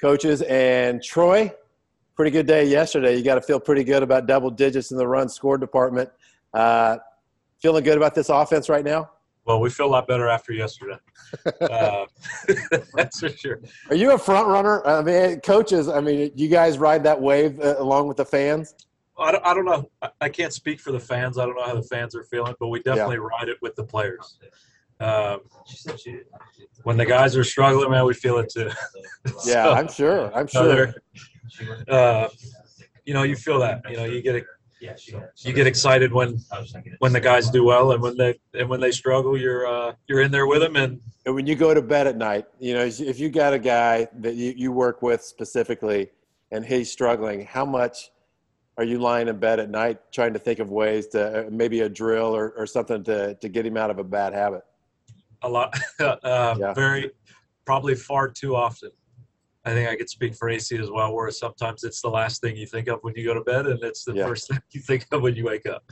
coaches. 0.00 0.42
And 0.42 1.00
Troy, 1.00 1.52
pretty 2.16 2.32
good 2.32 2.48
day 2.48 2.64
yesterday. 2.64 3.16
You 3.16 3.22
got 3.22 3.36
to 3.36 3.42
feel 3.42 3.60
pretty 3.60 3.84
good 3.84 4.02
about 4.02 4.26
double 4.26 4.50
digits 4.50 4.90
in 4.90 4.96
the 4.96 5.06
run 5.06 5.28
score 5.28 5.56
department. 5.56 6.10
Uh, 6.52 6.96
feeling 7.62 7.84
good 7.84 7.96
about 7.96 8.16
this 8.16 8.30
offense 8.30 8.68
right 8.68 8.84
now? 8.84 9.08
Well, 9.44 9.60
we 9.60 9.70
feel 9.70 9.86
a 9.86 9.92
lot 9.92 10.08
better 10.08 10.26
after 10.26 10.52
yesterday. 10.52 10.98
uh, 11.60 12.06
that's 12.94 13.20
for 13.20 13.28
sure. 13.28 13.60
Are 13.88 13.94
you 13.94 14.14
a 14.14 14.18
front 14.18 14.48
runner? 14.48 14.84
I 14.84 15.00
mean, 15.00 15.40
coaches. 15.42 15.88
I 15.88 16.00
mean, 16.00 16.32
you 16.34 16.48
guys 16.48 16.76
ride 16.76 17.04
that 17.04 17.20
wave 17.20 17.60
uh, 17.60 17.76
along 17.78 18.08
with 18.08 18.16
the 18.16 18.24
fans. 18.24 18.74
I 19.18 19.32
don't, 19.32 19.44
I 19.46 19.54
don't 19.54 19.64
know. 19.64 19.90
I- 20.02 20.10
I 20.22 20.28
can't 20.28 20.52
speak 20.52 20.80
for 20.80 20.92
the 20.92 21.00
fans. 21.00 21.38
I 21.38 21.46
don't 21.46 21.54
know 21.56 21.64
how 21.64 21.74
the 21.74 21.82
fans 21.82 22.14
are 22.14 22.24
feeling, 22.24 22.54
but 22.58 22.68
we 22.68 22.80
definitely 22.80 23.18
ride 23.18 23.48
it 23.48 23.58
with 23.62 23.74
the 23.76 23.84
players. 23.84 24.38
Um, 25.00 25.40
when 26.84 26.96
the 26.96 27.04
guys 27.04 27.36
are 27.36 27.44
struggling, 27.44 27.90
man, 27.90 28.04
we 28.04 28.14
feel 28.14 28.38
it 28.38 28.50
too. 28.50 28.70
Yeah, 29.44 29.64
So, 29.64 29.72
I'm 29.72 29.88
sure. 29.88 30.34
I'm 30.34 30.46
sure. 30.46 30.68
they're- 30.68 30.94
uh, 31.88 32.28
you 33.04 33.12
know, 33.14 33.22
you 33.22 33.36
feel 33.36 33.58
that. 33.60 33.82
You 33.90 33.96
know, 33.98 34.04
you 34.04 34.22
get 34.22 34.44
you 35.38 35.52
get 35.52 35.66
excited 35.66 36.12
when 36.12 36.38
when 36.98 37.12
the 37.12 37.20
guys 37.20 37.48
do 37.50 37.64
well, 37.64 37.92
and 37.92 38.02
when 38.02 38.16
they 38.16 38.38
and 38.54 38.68
when 38.68 38.80
they 38.80 38.90
struggle, 38.90 39.36
you're 39.38 39.66
uh, 39.66 39.92
you're 40.08 40.20
in 40.22 40.30
there 40.30 40.46
with 40.46 40.60
them. 40.60 40.76
And 40.76 41.00
And 41.26 41.34
when 41.34 41.46
you 41.46 41.54
go 41.54 41.72
to 41.74 41.82
bed 41.82 42.06
at 42.06 42.16
night, 42.16 42.46
you 42.58 42.74
know, 42.74 42.84
if 42.84 43.18
you 43.18 43.28
got 43.30 43.52
a 43.54 43.58
guy 43.58 44.08
that 44.20 44.34
you, 44.34 44.52
you 44.56 44.72
work 44.72 45.00
with 45.02 45.22
specifically 45.22 46.10
and 46.50 46.64
he's 46.64 46.90
struggling, 46.90 47.44
how 47.46 47.64
much 47.64 48.10
are 48.76 48.84
you 48.84 48.98
lying 48.98 49.28
in 49.28 49.38
bed 49.38 49.60
at 49.60 49.70
night 49.70 49.98
trying 50.12 50.32
to 50.32 50.38
think 50.38 50.58
of 50.58 50.70
ways 50.70 51.06
to 51.08 51.46
uh, 51.46 51.50
maybe 51.50 51.80
a 51.80 51.88
drill 51.88 52.34
or, 52.34 52.50
or 52.56 52.66
something 52.66 53.04
to, 53.04 53.34
to 53.34 53.48
get 53.48 53.64
him 53.64 53.76
out 53.76 53.90
of 53.90 53.98
a 53.98 54.04
bad 54.04 54.32
habit? 54.32 54.62
a 55.42 55.48
lot, 55.48 55.76
uh, 56.00 56.56
Yeah. 56.58 56.72
very 56.74 57.10
probably 57.66 57.94
far 57.94 58.28
too 58.28 58.56
often. 58.56 58.90
I 59.66 59.72
think 59.72 59.88
I 59.88 59.96
could 59.96 60.10
speak 60.10 60.34
for 60.34 60.50
AC 60.50 60.76
as 60.76 60.90
well, 60.90 61.14
where 61.14 61.30
sometimes 61.30 61.84
it's 61.84 62.02
the 62.02 62.08
last 62.10 62.42
thing 62.42 62.56
you 62.56 62.66
think 62.66 62.88
of 62.88 62.98
when 63.02 63.14
you 63.16 63.24
go 63.24 63.32
to 63.34 63.40
bed, 63.40 63.66
and 63.66 63.82
it's 63.82 64.04
the 64.04 64.14
Yeah. 64.14 64.26
first 64.26 64.48
thing 64.50 64.60
you 64.72 64.80
think 64.80 65.06
of 65.12 65.22
when 65.22 65.34
you 65.34 65.44
wake 65.44 65.66
up. 65.66 65.90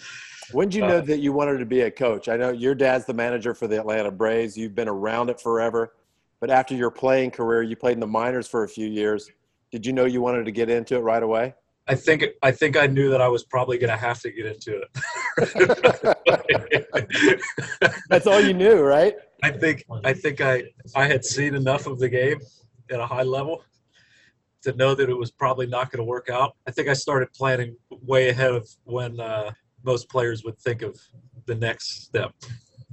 When 0.53 0.69
did 0.69 0.79
you 0.79 0.87
know 0.87 1.01
that 1.01 1.21
you 1.21 1.33
wanted 1.33 1.59
to 1.59 1.67
be 1.67 1.83
a 1.83 1.91
coach? 1.91 2.29
I 2.29 2.37
know 2.37 2.51
your 2.51 2.75
dad's 2.75 3.07
the 3.07 3.15
manager 3.15 3.55
for 3.55 3.67
the 3.67 3.79
Atlanta 3.79 4.11
Braves. 4.11 4.57
You've 4.57 4.75
been 4.75 4.89
around 4.89 5.31
it 5.31 5.41
forever. 5.41 5.95
But 6.41 6.51
after 6.51 6.75
your 6.75 6.91
playing 6.91 7.31
career, 7.31 7.62
you 7.62 7.77
played 7.77 7.93
in 7.95 8.01
the 8.01 8.07
minors 8.07 8.49
for 8.49 8.65
a 8.65 8.69
few 8.69 8.89
years. 8.89 9.31
Did 9.71 9.87
you 9.87 9.93
know 9.93 10.05
you 10.05 10.21
wanted 10.21 10.45
to 10.45 10.51
get 10.51 10.69
into 10.69 10.97
it 10.97 11.01
right 11.01 11.23
away? 11.23 11.55
I 11.89 11.95
think 11.97 12.25
I 12.43 12.53
think 12.53 12.77
I 12.77 12.87
knew 12.87 13.11
that 13.11 13.21
I 13.21 13.29
was 13.29 13.45
probably 13.45 13.77
going 13.79 13.91
to 13.91 13.97
have 13.97 14.21
to 14.21 14.31
get 14.31 14.47
into 14.47 14.83
it. 14.83 14.89
That's 18.09 18.27
all 18.27 18.41
you 18.41 18.55
knew, 18.55 18.81
right? 18.81 19.15
I 19.43 19.51
think 19.51 19.85
I 20.05 20.12
think 20.12 20.41
I 20.41 20.65
I 20.95 21.07
had 21.07 21.25
seen 21.25 21.55
enough 21.55 21.87
of 21.87 21.99
the 21.99 22.09
game 22.09 22.39
at 22.91 23.01
a 23.01 23.07
high 23.07 23.25
level 23.25 23.65
to 24.62 24.73
know 24.75 24.95
that 24.95 25.11
it 25.11 25.19
was 25.19 25.33
probably 25.33 25.67
not 25.67 25.91
going 25.91 25.99
to 25.99 26.05
work 26.05 26.31
out. 26.31 26.57
I 26.69 26.71
think 26.71 26.89
I 26.89 26.93
started 26.93 27.33
planning 27.33 27.77
way 27.91 28.29
ahead 28.29 28.53
of 28.53 28.69
when 28.85 29.19
uh, 29.19 29.51
most 29.83 30.09
players 30.09 30.45
would 30.45 30.59
think 30.59 30.83
of 30.83 30.97
the 31.47 31.57
next 31.57 32.05
step. 32.05 32.33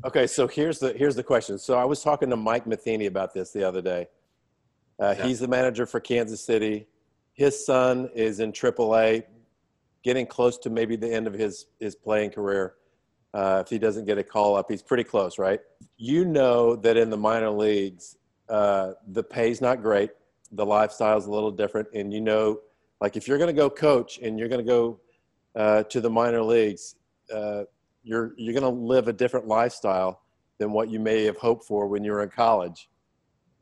Okay, 0.04 0.26
so 0.26 0.48
here's 0.48 0.80
the 0.80 0.94
here's 0.94 1.16
the 1.16 1.24
question. 1.24 1.60
So 1.60 1.78
I 1.78 1.86
was 1.86 2.02
talking 2.02 2.30
to 2.32 2.36
Mike 2.36 2.66
Matheny 2.66 3.06
about 3.06 3.34
this 3.34 3.52
the 3.52 3.64
other 3.64 3.82
day. 3.82 4.08
Uh, 5.00 5.14
Yeah. 5.18 5.28
He's 5.28 5.40
the 5.40 5.48
manager 5.48 5.86
for 5.86 6.00
Kansas 6.00 6.44
City. 6.44 6.88
His 7.40 7.66
son 7.66 8.10
is 8.14 8.42
in 8.42 8.52
AAA, 8.52 9.24
getting 10.04 10.28
close 10.28 10.58
to 10.58 10.70
maybe 10.70 10.98
the 10.98 11.10
end 11.10 11.26
of 11.26 11.34
his 11.34 11.68
his 11.80 11.96
playing 11.96 12.32
career. 12.32 12.74
Uh, 13.34 13.64
if 13.66 13.70
he 13.70 13.80
doesn't 13.80 14.04
get 14.04 14.18
a 14.18 14.24
call 14.26 14.58
up, 14.58 14.66
he's 14.70 14.82
pretty 14.82 15.06
close, 15.06 15.40
right? 15.40 15.62
You 15.96 16.26
know 16.26 16.76
that 16.76 16.98
in 16.98 17.10
the 17.10 17.16
minor 17.16 17.50
leagues, 17.50 18.18
uh, 18.50 18.92
the 19.08 19.24
pay's 19.24 19.62
not 19.62 19.82
great, 19.82 20.10
the 20.52 20.66
lifestyle's 20.66 21.28
a 21.28 21.32
little 21.32 21.50
different, 21.50 21.88
and 21.94 22.14
you 22.14 22.20
know, 22.20 22.60
like 23.00 23.16
if 23.16 23.26
you're 23.26 23.38
going 23.38 23.56
to 23.56 23.62
go 23.62 23.70
coach 23.70 24.20
and 24.22 24.38
you're 24.38 24.50
going 24.50 24.66
to 24.66 24.70
go 24.70 25.00
uh, 25.56 25.84
to 25.84 26.02
the 26.02 26.10
minor 26.10 26.44
leagues, 26.44 26.96
uh, 27.34 27.64
you're 28.04 28.34
you're 28.36 28.60
going 28.60 28.70
to 28.70 28.82
live 28.82 29.08
a 29.08 29.14
different 29.14 29.48
lifestyle 29.48 30.24
than 30.58 30.74
what 30.74 30.90
you 30.90 31.00
may 31.00 31.24
have 31.24 31.38
hoped 31.38 31.64
for 31.64 31.88
when 31.88 32.04
you 32.04 32.12
were 32.12 32.22
in 32.22 32.30
college. 32.30 32.90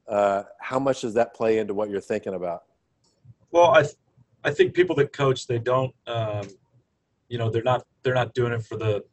Uh, 0.07 0.41
how 0.59 0.79
much 0.79 1.01
does 1.01 1.13
that 1.13 1.35
play 1.35 1.59
into 1.59 1.75
what 1.75 1.91
you're 1.91 2.01
thinking 2.01 2.33
about? 2.33 2.63
Well, 3.57 3.71
I, 3.71 3.81
th- 3.81 3.95
I 4.43 4.51
think 4.51 4.75
people 4.75 4.95
that 4.97 5.11
coach 5.11 5.47
they 5.47 5.57
don't, 5.57 5.91
um, 6.05 6.47
you 7.27 7.39
know, 7.39 7.49
they're 7.49 7.63
not 7.63 7.87
they're 8.03 8.13
not 8.13 8.35
doing 8.35 8.53
it 8.53 8.63
for 8.63 8.77
the 8.77 9.03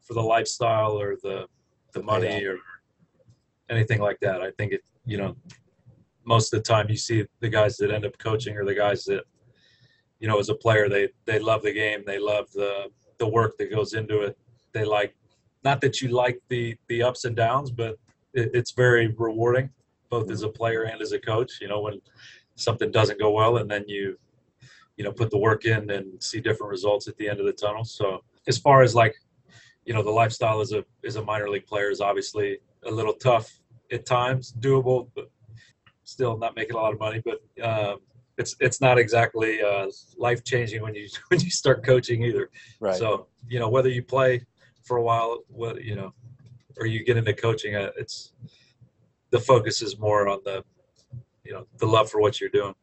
for 0.00 0.14
the 0.14 0.22
lifestyle 0.22 0.92
or 0.92 1.16
the 1.20 1.48
the 1.94 2.02
money 2.04 2.44
or 2.44 2.58
anything 3.68 4.00
like 4.00 4.20
that. 4.20 4.40
I 4.40 4.52
think 4.52 4.70
it, 4.70 4.82
you 5.04 5.16
know, 5.16 5.34
most 6.24 6.54
of 6.54 6.62
the 6.62 6.62
time 6.62 6.86
you 6.88 6.96
see 6.96 7.26
the 7.40 7.48
guys 7.48 7.76
that 7.78 7.90
end 7.90 8.04
up 8.04 8.16
coaching 8.18 8.56
are 8.56 8.64
the 8.64 8.72
guys 8.72 9.02
that, 9.06 9.24
you 10.20 10.28
know, 10.28 10.38
as 10.38 10.48
a 10.48 10.54
player 10.54 10.88
they 10.88 11.08
they 11.24 11.40
love 11.40 11.62
the 11.62 11.72
game, 11.72 12.04
they 12.06 12.20
love 12.20 12.52
the 12.52 12.88
the 13.18 13.26
work 13.26 13.58
that 13.58 13.68
goes 13.68 13.94
into 13.94 14.20
it. 14.20 14.38
They 14.70 14.84
like, 14.84 15.12
not 15.64 15.80
that 15.80 16.00
you 16.00 16.06
like 16.10 16.40
the 16.50 16.76
the 16.86 17.02
ups 17.02 17.24
and 17.24 17.34
downs, 17.34 17.72
but 17.72 17.98
it, 18.32 18.52
it's 18.54 18.70
very 18.70 19.08
rewarding, 19.08 19.70
both 20.08 20.30
as 20.30 20.42
a 20.42 20.48
player 20.48 20.84
and 20.84 21.02
as 21.02 21.10
a 21.10 21.18
coach. 21.18 21.58
You 21.60 21.66
know, 21.66 21.80
when 21.80 22.00
something 22.56 22.90
doesn't 22.90 23.18
go 23.18 23.30
well 23.30 23.56
and 23.58 23.70
then 23.70 23.84
you 23.86 24.16
you 24.96 25.04
know 25.04 25.12
put 25.12 25.30
the 25.30 25.38
work 25.38 25.64
in 25.64 25.90
and 25.90 26.22
see 26.22 26.40
different 26.40 26.70
results 26.70 27.08
at 27.08 27.16
the 27.16 27.28
end 27.28 27.40
of 27.40 27.46
the 27.46 27.52
tunnel. 27.52 27.84
So 27.84 28.22
as 28.46 28.58
far 28.58 28.82
as 28.82 28.94
like 28.94 29.14
you 29.84 29.92
know 29.94 30.02
the 30.02 30.10
lifestyle 30.10 30.60
as 30.60 30.72
a 30.72 30.84
as 31.04 31.16
a 31.16 31.24
minor 31.24 31.48
league 31.48 31.66
player 31.66 31.90
is 31.90 32.00
obviously 32.00 32.58
a 32.84 32.90
little 32.90 33.14
tough 33.14 33.60
at 33.92 34.06
times 34.06 34.54
doable 34.60 35.08
but 35.14 35.30
still 36.04 36.36
not 36.38 36.54
making 36.56 36.76
a 36.76 36.78
lot 36.78 36.92
of 36.92 36.98
money. 36.98 37.22
But 37.24 37.64
um, 37.64 37.98
it's 38.38 38.56
it's 38.60 38.80
not 38.80 38.98
exactly 38.98 39.62
uh, 39.62 39.88
life 40.16 40.44
changing 40.44 40.82
when 40.82 40.94
you 40.94 41.08
when 41.28 41.40
you 41.40 41.50
start 41.50 41.84
coaching 41.84 42.22
either. 42.22 42.50
Right. 42.80 42.96
so 42.96 43.26
you 43.48 43.58
know 43.58 43.68
whether 43.68 43.88
you 43.88 44.02
play 44.02 44.44
for 44.84 44.98
a 44.98 45.02
while 45.02 45.40
what 45.48 45.82
you 45.82 45.96
know 45.96 46.12
or 46.78 46.86
you 46.86 47.04
get 47.04 47.16
into 47.16 47.32
coaching 47.32 47.74
uh, 47.74 47.90
it's 47.96 48.32
the 49.30 49.40
focus 49.40 49.80
is 49.80 49.98
more 49.98 50.28
on 50.28 50.40
the 50.44 50.62
you 51.44 51.52
know 51.52 51.66
the 51.78 51.86
love 51.86 52.10
for 52.10 52.20
what 52.20 52.40
you're 52.40 52.50
doing 52.50 52.74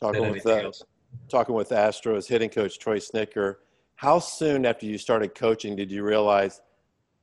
talking 0.00 0.30
with 0.30 0.46
uh, 0.46 0.70
talking 1.28 1.54
with 1.54 1.70
Astros 1.70 2.26
hitting 2.26 2.50
coach 2.50 2.78
Troy 2.78 2.98
Snitker. 2.98 3.56
How 3.96 4.18
soon 4.18 4.64
after 4.64 4.86
you 4.86 4.96
started 4.96 5.34
coaching 5.34 5.74
did 5.74 5.90
you 5.90 6.04
realize, 6.04 6.60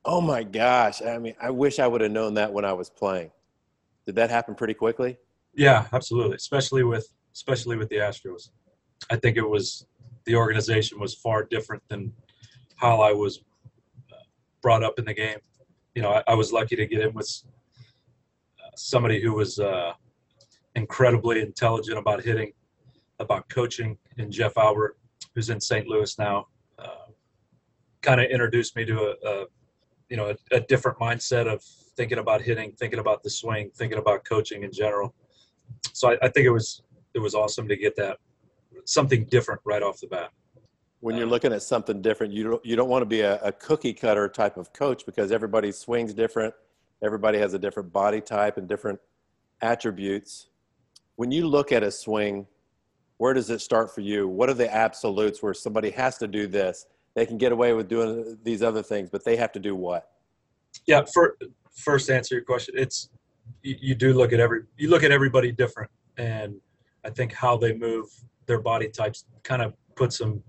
oh 0.04 0.20
my 0.20 0.42
gosh, 0.42 1.00
I 1.00 1.18
mean, 1.18 1.34
I 1.40 1.50
wish 1.50 1.78
I 1.78 1.86
would 1.86 2.02
have 2.02 2.10
known 2.10 2.34
that 2.34 2.52
when 2.52 2.64
I 2.64 2.74
was 2.74 2.90
playing? 2.90 3.30
Did 4.04 4.16
that 4.16 4.30
happen 4.30 4.54
pretty 4.54 4.74
quickly? 4.74 5.16
Yeah, 5.54 5.86
absolutely. 5.92 6.36
Especially 6.36 6.84
with 6.84 7.08
especially 7.34 7.76
with 7.76 7.88
the 7.88 7.96
Astros, 7.96 8.50
I 9.10 9.16
think 9.16 9.36
it 9.36 9.48
was 9.48 9.86
the 10.24 10.36
organization 10.36 11.00
was 11.00 11.14
far 11.14 11.44
different 11.44 11.82
than 11.88 12.12
how 12.76 13.00
I 13.00 13.12
was 13.12 13.40
uh, 14.12 14.16
brought 14.60 14.82
up 14.82 14.98
in 14.98 15.04
the 15.04 15.14
game. 15.14 15.38
You 15.94 16.02
know, 16.02 16.10
I, 16.10 16.22
I 16.28 16.34
was 16.34 16.52
lucky 16.52 16.76
to 16.76 16.86
get 16.86 17.00
in 17.00 17.14
with 17.14 17.42
uh, 18.62 18.68
somebody 18.76 19.22
who 19.22 19.32
was 19.32 19.58
uh, 19.58 19.94
incredibly 20.76 21.40
intelligent 21.40 21.98
about 21.98 22.22
hitting, 22.22 22.52
about 23.18 23.48
coaching, 23.48 23.98
and 24.18 24.30
Jeff 24.30 24.56
Albert, 24.56 24.96
who's 25.34 25.50
in 25.50 25.60
St. 25.60 25.86
Louis 25.88 26.16
now, 26.18 26.46
uh, 26.78 27.08
kind 28.02 28.20
of 28.20 28.30
introduced 28.30 28.76
me 28.76 28.84
to 28.84 28.96
a, 29.00 29.28
a 29.28 29.46
you 30.08 30.16
know 30.16 30.30
a, 30.30 30.56
a 30.56 30.60
different 30.60 30.98
mindset 30.98 31.52
of 31.52 31.62
thinking 31.96 32.18
about 32.18 32.40
hitting, 32.40 32.72
thinking 32.72 33.00
about 33.00 33.22
the 33.24 33.30
swing, 33.30 33.70
thinking 33.74 33.98
about 33.98 34.24
coaching 34.24 34.62
in 34.62 34.70
general 34.72 35.14
so 35.92 36.10
I, 36.10 36.18
I 36.22 36.28
think 36.28 36.46
it 36.46 36.50
was 36.50 36.82
it 37.14 37.18
was 37.18 37.34
awesome 37.34 37.68
to 37.68 37.76
get 37.76 37.96
that 37.96 38.18
something 38.84 39.24
different 39.26 39.60
right 39.64 39.82
off 39.82 40.00
the 40.00 40.06
bat. 40.06 40.30
When 41.00 41.16
you're 41.16 41.26
looking 41.26 41.52
at 41.52 41.62
something 41.62 42.02
different, 42.02 42.32
you 42.32 42.44
don't, 42.44 42.66
you 42.66 42.74
don't 42.74 42.88
want 42.88 43.02
to 43.02 43.06
be 43.06 43.20
a, 43.20 43.40
a 43.40 43.52
cookie 43.52 43.92
cutter 43.92 44.28
type 44.28 44.56
of 44.56 44.72
coach 44.72 45.06
because 45.06 45.30
everybody 45.30 45.70
swings 45.70 46.14
different. 46.14 46.54
Everybody 47.02 47.38
has 47.38 47.54
a 47.54 47.58
different 47.58 47.92
body 47.92 48.20
type 48.20 48.56
and 48.56 48.66
different 48.66 48.98
attributes. 49.60 50.48
When 51.16 51.30
you 51.30 51.48
look 51.48 51.72
at 51.72 51.82
a 51.82 51.90
swing, 51.90 52.46
where 53.18 53.34
does 53.34 53.50
it 53.50 53.60
start 53.60 53.94
for 53.94 54.02
you? 54.02 54.28
What 54.28 54.48
are 54.50 54.54
the 54.54 54.72
absolutes 54.72 55.42
where 55.42 55.54
somebody 55.54 55.90
has 55.90 56.18
to 56.18 56.28
do 56.28 56.46
this? 56.46 56.86
They 57.14 57.24
can 57.24 57.38
get 57.38 57.52
away 57.52 57.72
with 57.72 57.88
doing 57.88 58.38
these 58.42 58.62
other 58.62 58.82
things, 58.82 59.08
but 59.10 59.24
they 59.24 59.36
have 59.36 59.52
to 59.52 59.58
do 59.58 59.74
what? 59.74 60.10
Yeah, 60.86 61.02
for 61.12 61.38
first 61.74 62.10
answer 62.10 62.34
your 62.34 62.44
question, 62.44 62.74
it's 62.76 63.08
you, 63.62 63.76
you 63.80 63.94
do 63.94 64.12
look 64.12 64.34
at 64.34 64.40
every 64.40 64.62
you 64.76 64.90
look 64.90 65.02
at 65.02 65.10
everybody 65.10 65.50
different, 65.50 65.90
and 66.18 66.56
I 67.04 67.10
think 67.10 67.32
how 67.32 67.56
they 67.56 67.72
move 67.72 68.06
their 68.44 68.60
body 68.60 68.88
types 68.88 69.24
kind 69.42 69.62
of 69.62 69.72
puts 69.94 70.18
them, 70.18 70.42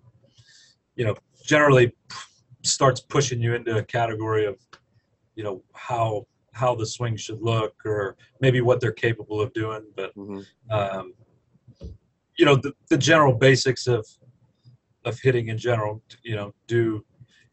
you 0.96 1.06
know, 1.06 1.16
generally 1.46 1.94
starts 2.64 3.00
pushing 3.00 3.42
you 3.42 3.56
into 3.56 3.78
a 3.78 3.84
category 3.84 4.46
of, 4.46 4.58
you 5.36 5.44
know, 5.44 5.64
how 5.74 6.28
how 6.58 6.76
the 6.76 6.86
swing 6.86 7.15
should 7.15 7.41
look 7.41 7.76
or 7.86 8.17
maybe 8.41 8.62
what 8.62 8.82
they're 8.82 8.91
capable 8.91 9.39
of 9.39 9.54
doing, 9.54 9.84
but 9.96 10.12
um, 10.70 11.13
you 12.38 12.46
know 12.46 12.56
the, 12.56 12.74
the 12.89 12.98
general 12.98 13.34
basics 13.34 13.88
of 13.88 14.06
of 15.06 15.20
hitting 15.20 15.48
in 15.48 15.58
general 15.58 16.02
you 16.24 16.36
know 16.36 16.54
do 16.67 17.04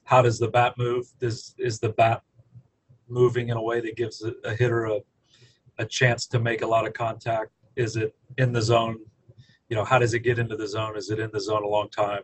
how 0.04 0.22
does 0.22 0.38
the 0.38 0.48
bat 0.48 0.74
move? 0.78 1.06
Is 1.20 1.54
is 1.58 1.80
the 1.80 1.90
bat 1.90 2.22
moving 3.08 3.48
in 3.48 3.56
a 3.56 3.62
way 3.62 3.80
that 3.80 3.96
gives 3.96 4.22
a, 4.22 4.32
a 4.44 4.54
hitter 4.54 4.84
a, 4.86 5.00
a 5.78 5.84
chance 5.84 6.26
to 6.26 6.38
make 6.38 6.62
a 6.62 6.66
lot 6.66 6.86
of 6.86 6.92
contact? 6.92 7.50
Is 7.76 7.96
it 7.96 8.14
in 8.38 8.52
the 8.52 8.62
zone? 8.62 8.98
You 9.68 9.76
know 9.76 9.84
how 9.84 9.98
does 9.98 10.14
it 10.14 10.20
get 10.20 10.38
into 10.38 10.56
the 10.56 10.68
zone? 10.68 10.96
Is 10.96 11.10
it 11.10 11.18
in 11.18 11.30
the 11.32 11.40
zone 11.40 11.64
a 11.64 11.68
long 11.68 11.88
time? 11.88 12.22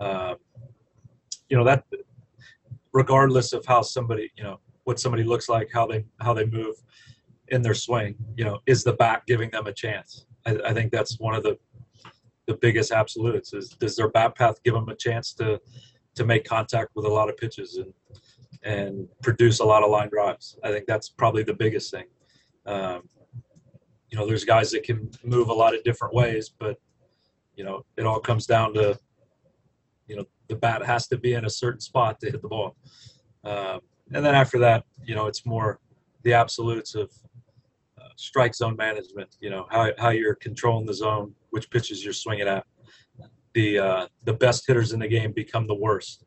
Um, 0.00 0.36
you 1.48 1.56
know 1.56 1.64
that 1.64 1.84
regardless 2.92 3.52
of 3.52 3.64
how 3.66 3.82
somebody 3.82 4.30
you 4.36 4.44
know 4.44 4.60
what 4.84 5.00
somebody 5.00 5.24
looks 5.24 5.48
like, 5.48 5.70
how 5.72 5.86
they 5.86 6.04
how 6.20 6.32
they 6.32 6.46
move 6.46 6.76
in 7.48 7.62
their 7.62 7.74
swing. 7.74 8.14
You 8.36 8.44
know, 8.44 8.60
is 8.66 8.84
the 8.84 8.92
bat 8.92 9.22
giving 9.26 9.50
them 9.50 9.66
a 9.66 9.72
chance? 9.72 10.26
I, 10.46 10.58
I 10.66 10.72
think 10.72 10.92
that's 10.92 11.18
one 11.18 11.34
of 11.34 11.42
the 11.42 11.58
the 12.46 12.54
biggest 12.54 12.92
absolutes. 12.92 13.52
Is 13.52 13.70
does 13.70 13.96
their 13.96 14.08
bat 14.08 14.36
path 14.36 14.62
give 14.62 14.74
them 14.74 14.88
a 14.88 14.96
chance 14.96 15.32
to 15.34 15.60
to 16.14 16.24
make 16.24 16.44
contact 16.44 16.90
with 16.94 17.06
a 17.06 17.08
lot 17.08 17.28
of 17.28 17.36
pitches 17.36 17.76
and 17.76 17.92
and 18.62 19.08
produce 19.22 19.60
a 19.60 19.64
lot 19.64 19.82
of 19.82 19.90
line 19.90 20.08
drives? 20.08 20.58
I 20.62 20.70
think 20.70 20.86
that's 20.86 21.08
probably 21.08 21.42
the 21.42 21.54
biggest 21.54 21.90
thing. 21.90 22.06
Um, 22.66 23.08
you 24.10 24.18
know, 24.18 24.26
there's 24.26 24.44
guys 24.44 24.70
that 24.70 24.84
can 24.84 25.10
move 25.24 25.48
a 25.48 25.52
lot 25.52 25.74
of 25.74 25.82
different 25.82 26.14
ways, 26.14 26.50
but 26.58 26.78
you 27.56 27.64
know, 27.64 27.84
it 27.96 28.06
all 28.06 28.20
comes 28.20 28.46
down 28.46 28.74
to 28.74 28.98
you 30.06 30.16
know 30.16 30.24
the 30.48 30.56
bat 30.56 30.84
has 30.84 31.08
to 31.08 31.16
be 31.16 31.34
in 31.34 31.44
a 31.46 31.50
certain 31.50 31.80
spot 31.80 32.20
to 32.20 32.30
hit 32.30 32.42
the 32.42 32.48
ball. 32.48 32.76
Um, 33.44 33.80
and 34.12 34.24
then 34.24 34.34
after 34.34 34.58
that, 34.58 34.84
you 35.04 35.14
know, 35.14 35.26
it's 35.26 35.46
more 35.46 35.80
the 36.22 36.32
absolutes 36.32 36.94
of 36.94 37.10
uh, 37.98 38.08
strike 38.16 38.54
zone 38.54 38.76
management. 38.76 39.36
You 39.40 39.50
know, 39.50 39.66
how 39.70 39.90
how 39.98 40.10
you're 40.10 40.34
controlling 40.34 40.86
the 40.86 40.94
zone, 40.94 41.34
which 41.50 41.70
pitches 41.70 42.04
you're 42.04 42.12
swinging 42.12 42.48
at. 42.48 42.66
The 43.54 43.78
uh, 43.78 44.06
the 44.24 44.34
best 44.34 44.64
hitters 44.66 44.92
in 44.92 45.00
the 45.00 45.08
game 45.08 45.32
become 45.32 45.66
the 45.66 45.74
worst 45.74 46.24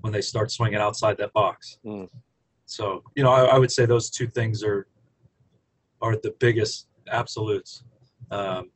when 0.00 0.12
they 0.12 0.20
start 0.20 0.50
swinging 0.50 0.78
outside 0.78 1.18
that 1.18 1.32
box. 1.32 1.78
Mm. 1.84 2.08
So 2.66 3.02
you 3.16 3.22
know, 3.22 3.32
I, 3.32 3.44
I, 3.44 3.58
would 3.58 3.72
say 3.72 3.84
those 3.84 4.10
two 4.10 4.28
things 4.28 4.62
are 4.62 4.86
are 6.00 6.14
the 6.16 6.34
biggest 6.38 6.86
absolutes 7.10 7.82
um, 8.30 8.70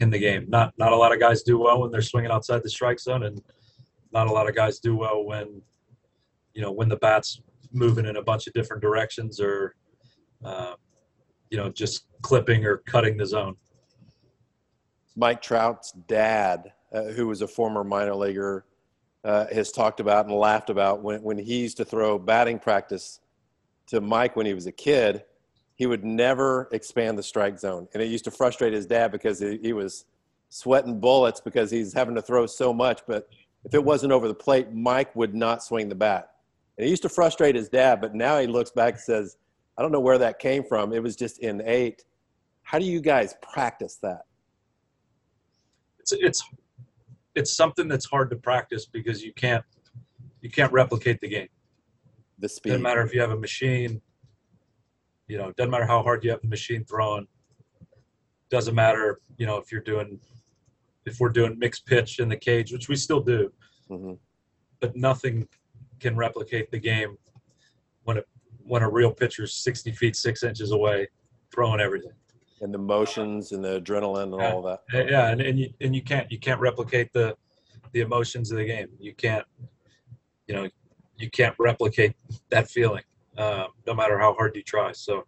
in 0.00 0.10
the 0.10 0.18
game. 0.18 0.46
Not 0.48 0.72
not 0.78 0.92
a 0.92 0.96
lot 0.96 1.12
of 1.12 1.20
guys 1.20 1.42
do 1.42 1.58
well 1.58 1.80
when 1.80 1.90
they're 1.90 2.02
swinging 2.02 2.30
outside 2.30 2.62
the 2.62 2.70
strike 2.70 3.00
zone, 3.00 3.24
and 3.24 3.42
not 4.12 4.28
a 4.28 4.32
lot 4.32 4.48
of 4.48 4.54
guys 4.54 4.78
do 4.78 4.96
well 4.96 5.24
when 5.24 5.60
you 6.54 6.62
know 6.62 6.72
when 6.72 6.88
the 6.88 6.96
bats 6.96 7.40
moving 7.72 8.06
in 8.06 8.16
a 8.16 8.22
bunch 8.22 8.46
of 8.46 8.52
different 8.52 8.82
directions 8.82 9.40
or 9.40 9.74
uh, 10.44 10.74
you 11.50 11.58
know 11.58 11.68
just 11.68 12.06
clipping 12.22 12.64
or 12.64 12.78
cutting 12.78 13.16
the 13.16 13.26
zone. 13.26 13.56
Mike 15.16 15.42
Trout's 15.42 15.92
dad, 15.92 16.72
uh, 16.92 17.04
who 17.04 17.26
was 17.26 17.42
a 17.42 17.48
former 17.48 17.84
minor 17.84 18.14
leaguer, 18.14 18.64
uh, 19.24 19.46
has 19.52 19.70
talked 19.70 20.00
about 20.00 20.26
and 20.26 20.34
laughed 20.34 20.70
about 20.70 21.02
when, 21.02 21.22
when 21.22 21.38
he 21.38 21.60
used 21.60 21.76
to 21.76 21.84
throw 21.84 22.18
batting 22.18 22.58
practice 22.58 23.20
to 23.88 24.00
Mike 24.00 24.36
when 24.36 24.46
he 24.46 24.54
was 24.54 24.66
a 24.66 24.72
kid. 24.72 25.24
He 25.74 25.86
would 25.86 26.04
never 26.04 26.68
expand 26.72 27.18
the 27.18 27.22
strike 27.22 27.58
zone, 27.58 27.88
and 27.92 28.02
it 28.02 28.06
used 28.06 28.24
to 28.24 28.30
frustrate 28.30 28.72
his 28.72 28.86
dad 28.86 29.10
because 29.10 29.40
he, 29.40 29.58
he 29.62 29.72
was 29.72 30.04
sweating 30.48 31.00
bullets 31.00 31.40
because 31.40 31.70
he's 31.70 31.92
having 31.92 32.14
to 32.14 32.22
throw 32.22 32.46
so 32.46 32.72
much. 32.72 33.00
But 33.06 33.28
if 33.64 33.74
it 33.74 33.82
wasn't 33.82 34.12
over 34.12 34.28
the 34.28 34.34
plate, 34.34 34.72
Mike 34.72 35.14
would 35.16 35.34
not 35.34 35.62
swing 35.62 35.88
the 35.88 35.94
bat. 35.94 36.30
And 36.76 36.84
he 36.84 36.90
used 36.90 37.02
to 37.02 37.08
frustrate 37.08 37.54
his 37.54 37.68
dad, 37.68 38.00
but 38.00 38.14
now 38.14 38.38
he 38.38 38.46
looks 38.46 38.70
back 38.70 38.94
and 38.94 39.02
says, 39.02 39.36
I 39.76 39.82
don't 39.82 39.92
know 39.92 40.00
where 40.00 40.18
that 40.18 40.38
came 40.38 40.64
from. 40.64 40.92
It 40.92 41.02
was 41.02 41.16
just 41.16 41.38
innate. 41.40 42.04
How 42.62 42.78
do 42.78 42.84
you 42.84 43.00
guys 43.00 43.34
practice 43.42 43.98
that? 44.02 44.22
It's 45.98 46.12
it's 46.12 46.42
it's 47.34 47.54
something 47.54 47.88
that's 47.88 48.06
hard 48.06 48.30
to 48.30 48.36
practice 48.36 48.86
because 48.86 49.22
you 49.22 49.32
can't 49.32 49.64
you 50.40 50.50
can't 50.50 50.72
replicate 50.72 51.20
the 51.20 51.28
game. 51.28 51.48
The 52.38 52.48
speed. 52.48 52.70
Doesn't 52.70 52.82
matter 52.82 53.02
if 53.02 53.14
you 53.14 53.20
have 53.20 53.30
a 53.30 53.38
machine. 53.38 54.00
You 55.28 55.38
know, 55.38 55.52
doesn't 55.52 55.70
matter 55.70 55.86
how 55.86 56.02
hard 56.02 56.24
you 56.24 56.30
have 56.30 56.42
the 56.42 56.48
machine 56.48 56.84
thrown. 56.84 57.26
Doesn't 58.50 58.74
matter, 58.74 59.20
you 59.38 59.46
know, 59.46 59.56
if 59.56 59.72
you're 59.72 59.80
doing 59.80 60.20
if 61.06 61.18
we're 61.20 61.30
doing 61.30 61.58
mixed 61.58 61.86
pitch 61.86 62.18
in 62.18 62.28
the 62.28 62.36
cage, 62.36 62.72
which 62.72 62.88
we 62.88 62.96
still 62.96 63.20
do. 63.20 63.52
Mm-hmm. 63.90 64.12
But 64.80 64.96
nothing 64.96 65.48
can 66.02 66.16
replicate 66.16 66.70
the 66.70 66.78
game 66.78 67.16
when 68.04 68.18
a 68.18 68.22
when 68.64 68.82
a 68.82 68.90
real 68.90 69.10
pitcher's 69.10 69.54
60 69.54 69.92
feet 69.92 70.16
six 70.16 70.42
inches 70.42 70.70
away, 70.70 71.08
throwing 71.52 71.80
everything. 71.80 72.12
And 72.60 72.72
the 72.72 72.78
motions 72.78 73.52
and 73.52 73.64
the 73.64 73.80
adrenaline 73.80 74.34
and 74.34 74.40
yeah. 74.40 74.52
all 74.52 74.62
that. 74.62 74.80
Yeah, 74.92 75.28
and, 75.30 75.40
and 75.40 75.58
you 75.58 75.72
and 75.80 75.94
you 75.94 76.02
can't 76.02 76.30
you 76.30 76.38
can't 76.38 76.60
replicate 76.60 77.12
the 77.12 77.36
the 77.92 78.00
emotions 78.00 78.52
of 78.52 78.58
the 78.58 78.64
game. 78.64 78.88
You 78.98 79.14
can't 79.14 79.44
you 80.46 80.54
know 80.54 80.68
you 81.16 81.30
can't 81.30 81.54
replicate 81.58 82.14
that 82.50 82.68
feeling 82.70 83.02
um, 83.38 83.68
no 83.86 83.94
matter 83.94 84.18
how 84.18 84.34
hard 84.34 84.54
you 84.54 84.62
try. 84.62 84.92
So 84.92 85.24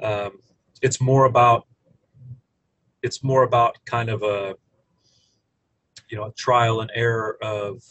um, 0.00 0.38
it's 0.80 1.00
more 1.00 1.26
about 1.26 1.66
it's 3.02 3.22
more 3.22 3.42
about 3.42 3.76
kind 3.84 4.08
of 4.08 4.22
a 4.22 4.54
you 6.08 6.16
know 6.16 6.24
a 6.24 6.32
trial 6.32 6.80
and 6.80 6.90
error 6.94 7.36
of 7.42 7.82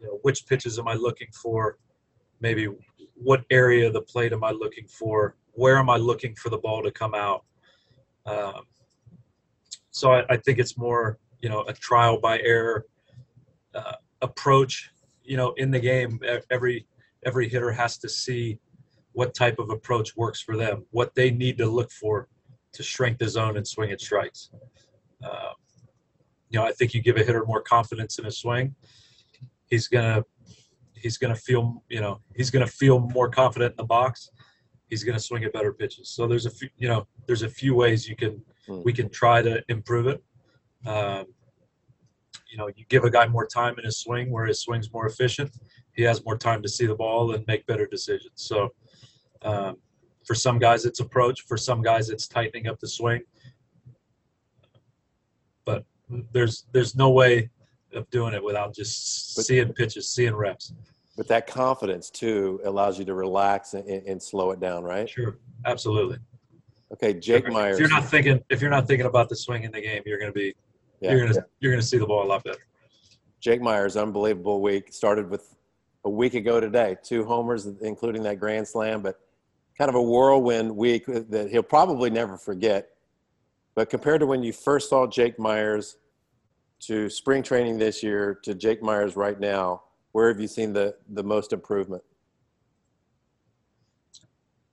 you 0.00 0.06
know, 0.06 0.18
which 0.22 0.46
pitches 0.46 0.78
am 0.78 0.88
I 0.88 0.94
looking 0.94 1.28
for? 1.32 1.78
Maybe 2.40 2.68
what 3.14 3.44
area 3.50 3.86
of 3.86 3.92
the 3.92 4.02
plate 4.02 4.32
am 4.32 4.44
I 4.44 4.50
looking 4.50 4.86
for? 4.86 5.36
Where 5.52 5.76
am 5.76 5.90
I 5.90 5.96
looking 5.96 6.34
for 6.34 6.48
the 6.48 6.58
ball 6.58 6.82
to 6.82 6.90
come 6.90 7.14
out? 7.14 7.44
Um, 8.26 8.62
so 9.90 10.12
I, 10.12 10.24
I, 10.30 10.36
think 10.36 10.58
it's 10.58 10.78
more, 10.78 11.18
you 11.40 11.48
know, 11.48 11.64
a 11.68 11.72
trial 11.72 12.18
by 12.20 12.38
error 12.40 12.86
uh, 13.74 13.94
approach. 14.22 14.90
You 15.22 15.36
know, 15.36 15.52
in 15.56 15.70
the 15.70 15.80
game, 15.80 16.20
every 16.50 16.86
every 17.24 17.48
hitter 17.48 17.70
has 17.70 17.98
to 17.98 18.08
see 18.08 18.58
what 19.12 19.34
type 19.34 19.58
of 19.58 19.70
approach 19.70 20.16
works 20.16 20.40
for 20.40 20.56
them, 20.56 20.84
what 20.90 21.14
they 21.14 21.30
need 21.30 21.58
to 21.58 21.66
look 21.66 21.90
for 21.90 22.28
to 22.72 22.82
shrink 22.82 23.18
the 23.18 23.28
zone 23.28 23.56
and 23.56 23.66
swing 23.66 23.90
at 23.90 24.00
strikes. 24.00 24.50
Uh, 25.22 25.52
you 26.48 26.58
know, 26.58 26.64
I 26.64 26.72
think 26.72 26.94
you 26.94 27.02
give 27.02 27.16
a 27.16 27.24
hitter 27.24 27.44
more 27.44 27.62
confidence 27.62 28.18
in 28.18 28.24
his 28.24 28.38
swing, 28.38 28.74
he's 29.70 29.88
gonna 29.88 30.24
he's 30.94 31.16
gonna 31.16 31.36
feel 31.36 31.82
you 31.88 32.00
know 32.00 32.20
he's 32.36 32.50
gonna 32.50 32.66
feel 32.66 32.98
more 32.98 33.28
confident 33.28 33.72
in 33.72 33.76
the 33.76 33.84
box. 33.84 34.30
He's 34.88 35.04
gonna 35.04 35.20
swing 35.20 35.44
at 35.44 35.52
better 35.52 35.72
pitches. 35.72 36.10
So 36.10 36.26
there's 36.26 36.46
a 36.46 36.50
few 36.50 36.68
you 36.76 36.88
know 36.88 37.06
there's 37.26 37.42
a 37.42 37.48
few 37.48 37.74
ways 37.74 38.08
you 38.08 38.16
can 38.16 38.42
hmm. 38.66 38.82
we 38.84 38.92
can 38.92 39.08
try 39.08 39.40
to 39.42 39.64
improve 39.68 40.06
it. 40.06 40.22
Um, 40.86 41.26
you 42.50 42.58
know, 42.58 42.68
you 42.74 42.84
give 42.88 43.04
a 43.04 43.10
guy 43.10 43.26
more 43.28 43.46
time 43.46 43.78
in 43.78 43.84
his 43.84 43.98
swing 43.98 44.30
where 44.30 44.44
his 44.44 44.60
swing's 44.60 44.92
more 44.92 45.06
efficient. 45.06 45.52
He 45.92 46.02
has 46.02 46.24
more 46.24 46.36
time 46.36 46.62
to 46.62 46.68
see 46.68 46.86
the 46.86 46.94
ball 46.94 47.32
and 47.34 47.46
make 47.46 47.64
better 47.66 47.86
decisions. 47.86 48.32
So 48.34 48.70
um, 49.42 49.76
for 50.24 50.34
some 50.34 50.58
guys, 50.58 50.84
it's 50.84 51.00
approach. 51.00 51.42
For 51.42 51.56
some 51.56 51.80
guys, 51.80 52.10
it's 52.10 52.26
tightening 52.26 52.66
up 52.66 52.80
the 52.80 52.88
swing. 52.88 53.22
But 55.64 55.84
there's 56.32 56.66
there's 56.72 56.96
no 56.96 57.10
way 57.10 57.50
of 57.94 58.08
doing 58.10 58.34
it 58.34 58.42
without 58.42 58.74
just 58.74 59.36
but, 59.36 59.44
seeing 59.44 59.72
pitches, 59.72 60.08
seeing 60.08 60.34
reps. 60.34 60.72
But 61.16 61.28
that 61.28 61.46
confidence 61.46 62.10
too 62.10 62.60
allows 62.64 62.98
you 62.98 63.04
to 63.04 63.14
relax 63.14 63.74
and, 63.74 63.86
and 63.88 64.22
slow 64.22 64.52
it 64.52 64.60
down, 64.60 64.84
right? 64.84 65.08
Sure, 65.08 65.36
absolutely. 65.66 66.18
Okay, 66.92 67.14
Jake 67.14 67.46
if, 67.46 67.52
Meyers. 67.52 67.74
If 67.74 67.80
you're 67.80 67.88
not 67.88 68.04
thinking, 68.04 68.42
if 68.50 68.60
you're 68.60 68.70
not 68.70 68.86
thinking 68.86 69.06
about 69.06 69.28
the 69.28 69.36
swing 69.36 69.64
in 69.64 69.72
the 69.72 69.80
game, 69.80 70.02
you're 70.06 70.18
going 70.18 70.32
to 70.32 70.38
be, 70.38 70.54
yeah, 71.00 71.12
you're 71.12 71.20
going 71.20 71.32
to, 71.32 71.38
yeah. 71.38 71.44
you're 71.60 71.72
going 71.72 71.80
to 71.80 71.86
see 71.86 71.98
the 71.98 72.06
ball 72.06 72.24
a 72.24 72.28
lot 72.28 72.42
better. 72.44 72.58
Jake 73.40 73.60
Meyers, 73.62 73.96
unbelievable 73.96 74.60
week. 74.60 74.92
Started 74.92 75.30
with 75.30 75.56
a 76.04 76.10
week 76.10 76.34
ago 76.34 76.60
today, 76.60 76.96
two 77.02 77.24
homers, 77.24 77.66
including 77.80 78.22
that 78.24 78.38
grand 78.38 78.66
slam, 78.66 79.02
but 79.02 79.20
kind 79.78 79.88
of 79.88 79.94
a 79.94 80.02
whirlwind 80.02 80.76
week 80.76 81.06
that 81.06 81.48
he'll 81.50 81.62
probably 81.62 82.10
never 82.10 82.36
forget. 82.36 82.90
But 83.74 83.88
compared 83.88 84.20
to 84.20 84.26
when 84.26 84.42
you 84.42 84.52
first 84.52 84.90
saw 84.90 85.06
Jake 85.06 85.38
Meyers 85.38 85.96
to 86.80 87.10
spring 87.10 87.42
training 87.42 87.78
this 87.78 88.02
year 88.02 88.38
to 88.42 88.54
Jake 88.54 88.82
Meyers 88.82 89.16
right 89.16 89.38
now, 89.38 89.82
where 90.12 90.28
have 90.28 90.40
you 90.40 90.48
seen 90.48 90.72
the, 90.72 90.94
the 91.10 91.22
most 91.22 91.52
improvement? 91.52 92.02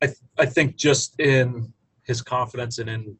I, 0.01 0.07
th- 0.07 0.17
I 0.37 0.45
think 0.45 0.75
just 0.75 1.19
in 1.19 1.73
his 2.03 2.21
confidence 2.21 2.79
and 2.79 2.89
in 2.89 3.17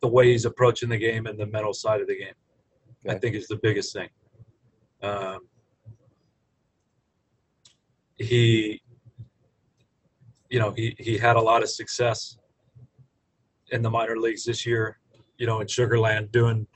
the 0.00 0.08
way 0.08 0.32
he's 0.32 0.44
approaching 0.44 0.88
the 0.88 0.96
game 0.98 1.26
and 1.26 1.38
the 1.38 1.46
mental 1.46 1.74
side 1.74 2.00
of 2.00 2.06
the 2.06 2.16
game, 2.16 2.34
okay. 3.06 3.16
I 3.16 3.18
think 3.18 3.34
is 3.34 3.46
the 3.46 3.56
biggest 3.56 3.92
thing. 3.92 4.08
Um, 5.02 5.40
he, 8.16 8.80
you 10.48 10.58
know, 10.58 10.72
he, 10.76 10.94
he 10.98 11.18
had 11.18 11.36
a 11.36 11.40
lot 11.40 11.62
of 11.62 11.70
success 11.70 12.38
in 13.70 13.82
the 13.82 13.90
minor 13.90 14.16
leagues 14.16 14.44
this 14.44 14.64
year, 14.64 14.98
you 15.36 15.46
know, 15.46 15.60
in 15.60 15.66
Sugarland 15.66 16.30
doing 16.30 16.66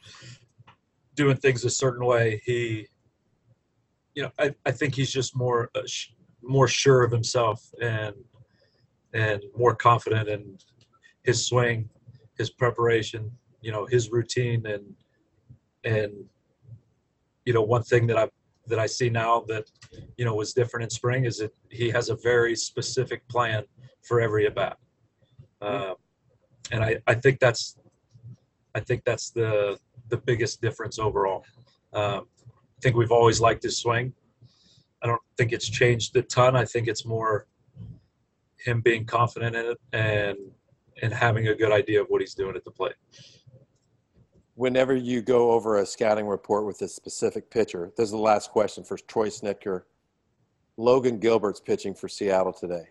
doing 1.18 1.37
things 1.37 1.64
a 1.64 1.70
certain 1.70 2.07
way, 2.07 2.40
he, 2.44 2.87
you 4.14 4.22
know, 4.22 4.31
I, 4.38 4.54
I 4.64 4.70
think 4.70 4.94
he's 4.94 5.11
just 5.11 5.37
more 5.37 5.68
uh, 5.74 5.83
sh- 5.85 6.12
more 6.40 6.68
sure 6.68 7.02
of 7.02 7.11
himself 7.11 7.61
and 7.83 8.14
and 9.12 9.42
more 9.57 9.74
confident 9.74 10.28
in 10.28 10.57
his 11.24 11.44
swing, 11.44 11.88
his 12.38 12.50
preparation, 12.50 13.31
you 13.61 13.72
know, 13.72 13.85
his 13.87 14.11
routine 14.11 14.64
and 14.66 14.85
and 15.85 16.12
you 17.44 17.52
know 17.52 17.62
one 17.62 17.83
thing 17.83 18.07
that 18.07 18.16
I 18.16 18.28
that 18.68 18.78
I 18.78 18.87
see 18.87 19.11
now 19.11 19.44
that 19.48 19.64
you 20.16 20.24
know 20.24 20.35
was 20.35 20.52
different 20.52 20.85
in 20.85 20.90
spring 20.90 21.24
is 21.24 21.38
that 21.38 21.52
he 21.70 21.90
has 21.90 22.11
a 22.11 22.16
very 22.16 22.54
specific 22.54 23.26
plan 23.28 23.64
for 24.02 24.20
every 24.20 24.46
at 24.46 24.54
bat, 24.54 24.76
uh, 25.61 25.94
and 26.70 26.85
I 26.85 26.98
I 27.07 27.14
think 27.14 27.40
that's 27.40 27.76
I 28.74 28.81
think 28.81 29.02
that's 29.04 29.31
the 29.31 29.78
the 30.08 30.16
biggest 30.16 30.60
difference 30.60 30.98
overall. 30.98 31.44
Um, 31.92 32.26
I 32.78 32.80
think 32.80 32.96
we've 32.96 33.12
always 33.12 33.40
liked 33.40 33.62
his 33.62 33.76
swing. 33.78 34.12
I 35.02 35.06
don't 35.06 35.20
think 35.36 35.52
it's 35.52 35.68
changed 35.68 36.16
a 36.16 36.22
ton. 36.22 36.56
I 36.56 36.64
think 36.64 36.88
it's 36.88 37.04
more 37.04 37.46
him 38.64 38.80
being 38.80 39.04
confident 39.04 39.56
in 39.56 39.66
it 39.66 39.78
and 39.92 40.38
and 41.00 41.12
having 41.12 41.46
a 41.46 41.54
good 41.54 41.70
idea 41.70 42.00
of 42.00 42.08
what 42.08 42.20
he's 42.20 42.34
doing 42.34 42.56
at 42.56 42.64
the 42.64 42.70
plate. 42.72 42.94
Whenever 44.56 44.96
you 44.96 45.22
go 45.22 45.52
over 45.52 45.78
a 45.78 45.86
scouting 45.86 46.26
report 46.26 46.66
with 46.66 46.82
a 46.82 46.88
specific 46.88 47.48
pitcher, 47.50 47.92
this 47.96 48.06
is 48.06 48.10
the 48.10 48.16
last 48.16 48.50
question 48.50 48.82
for 48.82 48.96
Troy 48.96 49.28
Snitker. 49.28 49.82
Logan 50.76 51.20
Gilbert's 51.20 51.60
pitching 51.60 51.94
for 51.94 52.08
Seattle 52.08 52.52
today. 52.52 52.88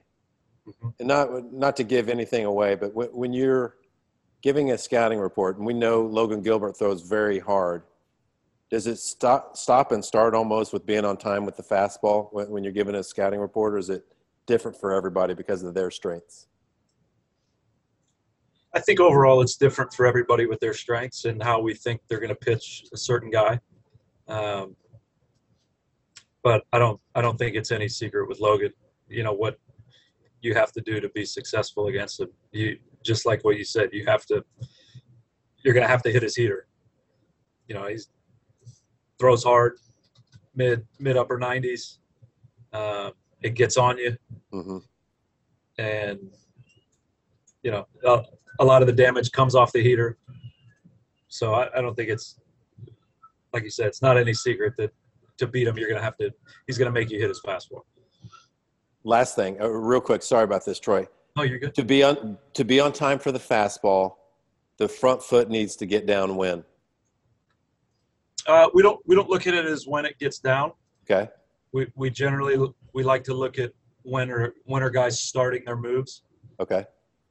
Mm-hmm. 0.67 0.87
And 0.99 1.07
not 1.07 1.53
not 1.53 1.75
to 1.77 1.83
give 1.83 2.07
anything 2.07 2.45
away, 2.45 2.75
but 2.75 2.93
when, 2.93 3.07
when 3.09 3.33
you're 3.33 3.75
giving 4.41 4.71
a 4.71 4.77
scouting 4.77 5.19
report, 5.19 5.57
and 5.57 5.65
we 5.65 5.73
know 5.73 6.01
Logan 6.01 6.41
Gilbert 6.41 6.77
throws 6.77 7.01
very 7.01 7.39
hard, 7.39 7.83
does 8.69 8.87
it 8.87 8.97
stop 8.97 9.55
stop 9.55 9.91
and 9.91 10.03
start 10.03 10.35
almost 10.35 10.73
with 10.73 10.85
being 10.85 11.05
on 11.05 11.17
time 11.17 11.45
with 11.45 11.55
the 11.55 11.63
fastball 11.63 12.27
when, 12.33 12.49
when 12.49 12.63
you're 12.63 12.73
giving 12.73 12.95
a 12.95 13.03
scouting 13.03 13.39
report, 13.39 13.73
or 13.73 13.77
is 13.77 13.89
it 13.89 14.05
different 14.45 14.77
for 14.77 14.93
everybody 14.93 15.33
because 15.33 15.63
of 15.63 15.73
their 15.73 15.89
strengths? 15.89 16.47
I 18.73 18.79
think 18.79 18.99
overall 18.99 19.41
it's 19.41 19.55
different 19.55 19.93
for 19.93 20.05
everybody 20.05 20.45
with 20.45 20.59
their 20.59 20.73
strengths 20.73 21.25
and 21.25 21.41
how 21.41 21.61
we 21.61 21.73
think 21.73 22.01
they're 22.07 22.19
going 22.19 22.29
to 22.29 22.35
pitch 22.35 22.85
a 22.93 22.97
certain 22.97 23.31
guy. 23.31 23.59
Um, 24.27 24.75
but 26.43 26.63
I 26.73 26.79
don't 26.79 26.99
I 27.15 27.21
don't 27.21 27.37
think 27.37 27.55
it's 27.55 27.71
any 27.71 27.87
secret 27.87 28.27
with 28.27 28.39
Logan. 28.39 28.73
You 29.07 29.23
know 29.23 29.33
what 29.33 29.57
you 30.41 30.53
have 30.53 30.71
to 30.73 30.81
do 30.81 30.99
to 30.99 31.09
be 31.09 31.25
successful 31.25 31.87
against 31.87 32.19
him. 32.19 32.29
You 32.51 32.77
just 33.07 33.25
like 33.25 33.43
what 33.43 33.57
you 33.57 33.63
said. 33.63 33.89
You 33.93 34.05
have 34.05 34.25
to. 34.27 34.43
You're 35.63 35.73
going 35.73 35.85
to 35.85 35.89
have 35.89 36.03
to 36.03 36.11
hit 36.11 36.23
his 36.23 36.35
heater. 36.35 36.67
You 37.67 37.75
know 37.75 37.87
he's 37.87 38.09
throws 39.19 39.43
hard, 39.43 39.77
mid 40.55 40.85
mid 40.99 41.17
upper 41.17 41.39
90s. 41.39 41.97
Uh, 42.71 43.11
it 43.41 43.55
gets 43.55 43.77
on 43.77 43.97
you, 43.97 44.15
mm-hmm. 44.53 44.77
and 45.79 46.19
you 47.63 47.71
know 47.71 47.87
uh, 48.05 48.21
a 48.59 48.65
lot 48.65 48.81
of 48.81 48.87
the 48.87 48.93
damage 48.93 49.31
comes 49.31 49.55
off 49.55 49.71
the 49.71 49.81
heater. 49.81 50.17
So 51.29 51.53
I, 51.53 51.69
I 51.77 51.81
don't 51.81 51.95
think 51.95 52.09
it's 52.09 52.39
like 53.53 53.63
you 53.63 53.69
said, 53.69 53.87
it's 53.87 54.01
not 54.01 54.17
any 54.17 54.33
secret 54.33 54.73
that 54.77 54.91
to 55.37 55.47
beat 55.47 55.67
him, 55.67 55.77
you're 55.77 55.87
going 55.87 55.99
to 55.99 56.03
have 56.03 56.17
to. 56.17 56.31
He's 56.65 56.77
going 56.77 56.87
to 56.87 56.91
make 56.91 57.09
you 57.09 57.19
hit 57.19 57.29
his 57.29 57.41
fastball. 57.45 57.81
Last 59.03 59.35
thing, 59.35 59.61
uh, 59.61 59.67
real 59.67 60.01
quick. 60.01 60.23
Sorry 60.23 60.43
about 60.43 60.65
this, 60.65 60.79
Troy. 60.79 61.07
Oh, 61.37 61.43
you're 61.43 61.59
good. 61.59 61.75
To 61.75 61.83
be 61.83 62.03
on 62.03 62.37
to 62.53 62.65
be 62.65 62.79
on 62.79 62.93
time 62.93 63.19
for 63.19 63.31
the 63.31 63.39
fastball, 63.39 64.15
the 64.77 64.87
front 64.87 65.21
foot 65.21 65.49
needs 65.49 65.75
to 65.77 65.85
get 65.85 66.05
down 66.05 66.35
when. 66.35 66.63
Uh, 68.47 68.69
we 68.73 68.81
don't 68.81 68.99
we 69.05 69.15
don't 69.15 69.29
look 69.29 69.45
at 69.47 69.53
it 69.53 69.65
as 69.65 69.85
when 69.87 70.05
it 70.05 70.17
gets 70.19 70.39
down. 70.39 70.71
Okay. 71.09 71.29
We 71.73 71.87
we 71.95 72.09
generally 72.09 72.57
we 72.93 73.03
like 73.03 73.23
to 73.25 73.33
look 73.33 73.59
at 73.59 73.71
when 74.03 74.31
are 74.31 74.53
when 74.65 74.81
are 74.81 74.89
guys 74.89 75.19
starting 75.21 75.63
their 75.65 75.77
moves. 75.77 76.23
Okay. 76.59 76.85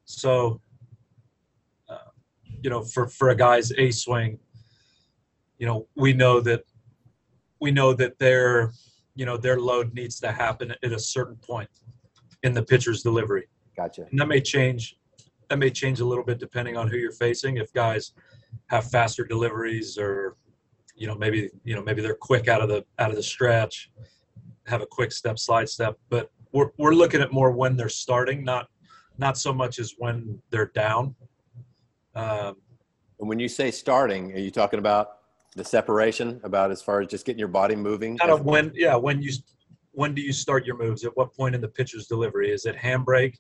So 0.05 0.61
you 2.63 2.71
know, 2.71 2.83
for 2.83 3.07
for 3.07 3.31
a 3.31 3.35
guy's 3.37 3.73
a 3.79 3.91
swing, 3.91 4.39
you 5.59 5.67
know, 5.67 5.87
we 5.95 6.13
know 6.13 6.41
that 6.41 6.65
we 7.61 7.71
know 7.71 7.93
that 7.95 8.19
their 8.19 8.73
you 9.15 9.25
know 9.25 9.37
their 9.37 9.61
load 9.61 9.95
needs 9.95 10.19
to 10.21 10.33
happen 10.33 10.75
at 10.83 10.93
a 10.93 10.99
certain 10.99 11.37
point 11.37 11.71
in 12.43 12.53
the 12.53 12.63
pitcher's 12.63 13.03
delivery. 13.03 13.47
Gotcha. 13.77 14.07
And 14.11 14.19
that 14.19 14.29
may 14.29 14.41
change. 14.41 14.97
That 15.49 15.59
may 15.59 15.71
change 15.71 16.01
a 16.01 16.05
little 16.05 16.25
bit 16.25 16.39
depending 16.39 16.77
on 16.77 16.89
who 16.89 16.97
you're 16.97 17.13
facing. 17.13 17.59
If 17.59 17.73
guys 17.73 18.13
have 18.69 18.91
faster 18.91 19.25
deliveries, 19.25 19.99
or 19.99 20.37
you 20.95 21.07
know 21.07 21.15
maybe 21.15 21.51
you 21.65 21.75
know 21.75 21.83
maybe 21.83 22.03
they're 22.03 22.15
quick 22.15 22.49
out 22.49 22.61
of 22.61 22.69
the 22.69 22.85
out 22.99 23.11
of 23.11 23.17
the 23.17 23.23
stretch, 23.23 23.91
have 24.67 24.83
a 24.83 24.87
quick 24.87 25.13
step, 25.13 25.39
slide 25.39 25.69
step. 25.69 25.97
But 26.09 26.31
we're 26.53 26.71
we're 26.79 26.95
looking 26.95 27.21
at 27.21 27.33
more 27.33 27.53
when 27.53 27.77
they're 27.77 27.89
starting, 27.89 28.45
not 28.45 28.69
not 29.19 29.39
so 29.39 29.53
much 29.53 29.79
as 29.79 29.95
when 29.99 30.41
they're 30.51 30.73
down. 30.75 31.15
Um, 32.15 32.57
and 33.21 33.29
when 33.29 33.39
you 33.39 33.49
say 33.49 33.71
starting, 33.71 34.33
are 34.33 34.39
you 34.39 34.51
talking 34.51 34.79
about 34.79 35.19
the 35.55 35.65
separation, 35.65 36.41
about 36.45 36.71
as 36.71 36.83
far 36.83 37.01
as 37.01 37.09
just 37.09 37.25
getting 37.25 37.39
your 37.39 37.49
body 37.49 37.77
moving? 37.77 38.19
Kind 38.19 38.31
of 38.31 38.45
when, 38.45 38.73
yeah, 38.75 38.95
when 38.95 39.23
you, 39.23 39.33
when 39.93 40.15
do 40.15 40.21
you 40.21 40.33
start 40.33 40.67
your 40.67 40.77
moves? 40.77 41.05
At 41.05 41.17
what 41.17 41.35
point 41.35 41.55
in 41.55 41.61
the 41.61 41.69
pitcher's 41.69 42.07
delivery? 42.07 42.51
Is 42.51 42.67
it 42.67 42.77
handbrake? 42.77 43.39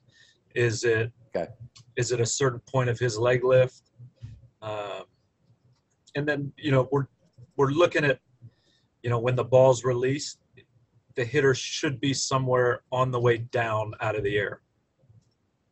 Is 0.56 0.82
it, 0.82 1.12
okay. 1.36 1.48
is 1.94 2.10
it 2.10 2.20
a 2.20 2.26
certain 2.26 2.60
point 2.60 2.90
of 2.90 2.98
his 2.98 3.16
leg 3.18 3.44
lift? 3.44 3.82
Um, 4.62 5.04
and 6.16 6.26
then, 6.26 6.52
you 6.56 6.72
know, 6.72 6.88
we're, 6.90 7.06
we're 7.56 7.70
looking 7.70 8.04
at, 8.04 8.18
you 9.02 9.10
know, 9.10 9.20
when 9.20 9.36
the 9.36 9.44
ball's 9.44 9.84
released, 9.84 10.40
the 11.14 11.24
hitter 11.24 11.54
should 11.54 12.00
be 12.00 12.12
somewhere 12.12 12.82
on 12.90 13.10
the 13.10 13.20
way 13.20 13.38
down 13.38 13.92
out 14.00 14.16
of 14.16 14.24
the 14.24 14.36
air. 14.36 14.60